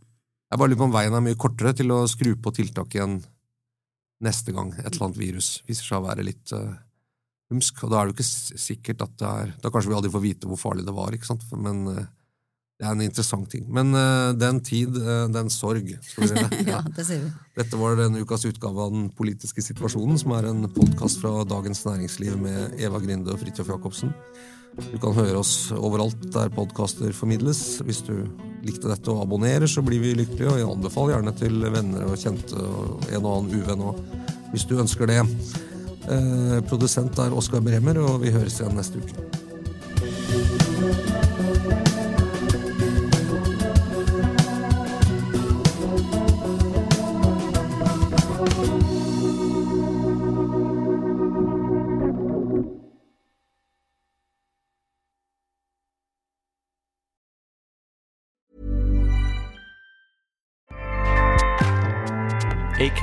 Jeg 0.54 0.60
bare 0.60 0.70
lurer 0.70 0.78
på 0.84 0.86
om 0.86 0.94
veien 0.94 1.16
er 1.18 1.22
mye 1.24 1.38
kortere 1.40 1.72
til 1.74 1.90
å 1.90 2.04
skru 2.06 2.36
på 2.38 2.52
tiltak 2.54 2.94
igjen 2.94 3.16
neste 4.22 4.54
gang 4.54 4.70
et 4.76 4.86
eller 4.92 5.08
annet 5.08 5.18
virus 5.18 5.48
viser 5.66 5.88
seg 5.88 5.98
å 5.98 6.06
være 6.06 6.26
litt 6.26 6.52
uh, 6.54 6.76
humsk. 7.50 7.82
Og 7.82 7.90
da 7.90 7.98
er 7.98 8.06
det 8.06 8.14
jo 8.14 8.18
ikke 8.20 8.60
sikkert 8.62 9.02
at 9.04 9.16
det 9.20 9.30
er 9.30 9.54
Da 9.62 9.72
kanskje 9.74 9.90
vi 9.90 9.96
aldri 9.98 10.12
får 10.14 10.22
vite 10.22 10.50
hvor 10.50 10.60
farlig 10.60 10.86
det 10.86 10.94
var, 10.94 11.16
ikke 11.16 11.32
sant? 11.32 11.42
Men 11.58 11.82
uh, 11.90 12.04
det 12.74 12.88
er 12.88 12.96
en 12.96 13.04
interessant 13.04 13.46
ting. 13.50 13.66
Men 13.70 13.94
uh, 13.94 14.32
den 14.34 14.58
tid, 14.66 14.96
uh, 14.98 15.28
den 15.30 15.50
sorg. 15.52 15.92
Skal 16.02 16.24
vi 16.24 16.30
si 16.32 16.40
det. 16.40 16.62
Ja. 16.66 16.72
ja, 16.78 16.94
det 16.96 17.04
sier 17.06 17.22
vi. 17.22 17.30
Dette 17.54 17.78
var 17.78 17.94
denne 18.00 18.24
ukas 18.24 18.46
utgave 18.48 18.82
av 18.82 18.90
Den 18.96 19.06
politiske 19.14 19.62
situasjonen, 19.62 20.18
som 20.18 20.34
er 20.34 20.50
en 20.50 20.66
podkast 20.74 21.22
fra 21.22 21.44
Dagens 21.46 21.84
Næringsliv 21.86 22.34
med 22.40 22.74
Eva 22.82 22.98
Grinde 23.02 23.30
og 23.30 23.38
Fridtjof 23.42 23.70
Jacobsen. 23.70 24.10
Du 24.74 24.96
kan 24.98 25.14
høre 25.14 25.38
oss 25.38 25.70
overalt 25.74 26.18
der 26.34 26.50
podkaster 26.50 27.14
formidles. 27.14 27.62
Hvis 27.86 28.02
du 28.08 28.16
likte 28.66 28.90
dette 28.90 29.12
og 29.12 29.22
abonnerer, 29.22 29.68
så 29.70 29.84
blir 29.86 30.02
vi 30.02 30.16
lykkelige, 30.18 30.50
og 30.50 30.58
jeg 30.58 30.70
anbefaler 30.72 31.14
gjerne 31.14 31.36
til 31.38 31.68
venner 31.76 32.08
og 32.08 32.18
kjente 32.18 32.58
og 32.58 33.06
en 33.06 33.22
og 33.22 33.30
annen 33.36 33.54
uvenn 33.60 33.86
òg, 33.92 34.02
hvis 34.50 34.66
du 34.66 34.74
ønsker 34.82 35.10
det. 35.10 35.20
Eh, 36.10 36.58
produsent 36.68 37.22
er 37.22 37.38
Oskar 37.38 37.62
Bremer, 37.64 38.02
og 38.02 38.20
vi 38.24 38.34
høres 38.34 38.58
igjen 38.58 38.74
neste 38.80 38.98
uke. 38.98 39.43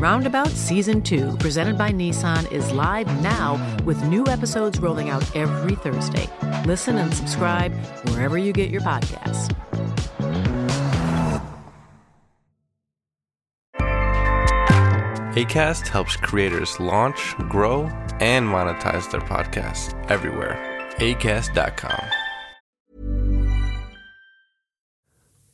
Roundabout 0.00 0.48
Season 0.48 1.00
2, 1.02 1.36
presented 1.38 1.78
by 1.78 1.90
Nissan, 1.92 2.50
is 2.50 2.72
live 2.72 3.06
now 3.22 3.58
with 3.84 4.02
new 4.04 4.26
episodes 4.26 4.80
rolling 4.80 5.08
out 5.08 5.24
every 5.36 5.76
Thursday. 5.76 6.28
Listen 6.66 6.98
and 6.98 7.14
subscribe 7.14 7.72
wherever 8.08 8.36
you 8.36 8.52
get 8.52 8.70
your 8.70 8.80
podcasts. 8.80 9.54
ACAST 15.36 15.88
helps 15.88 16.16
creators 16.16 16.78
launch, 16.78 17.34
grow, 17.48 17.88
and 18.20 18.46
monetize 18.46 19.10
their 19.10 19.20
podcasts 19.20 19.94
everywhere. 20.10 20.56
ACAST.com. 20.98 22.04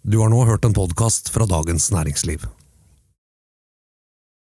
Du 0.03 0.19
har 0.19 0.29
nå 0.29 0.45
hørt 0.45 0.65
en 0.65 0.73
podkast 0.73 1.29
fra 1.29 1.47
Dagens 1.47 1.93
Næringsliv. 1.93 2.60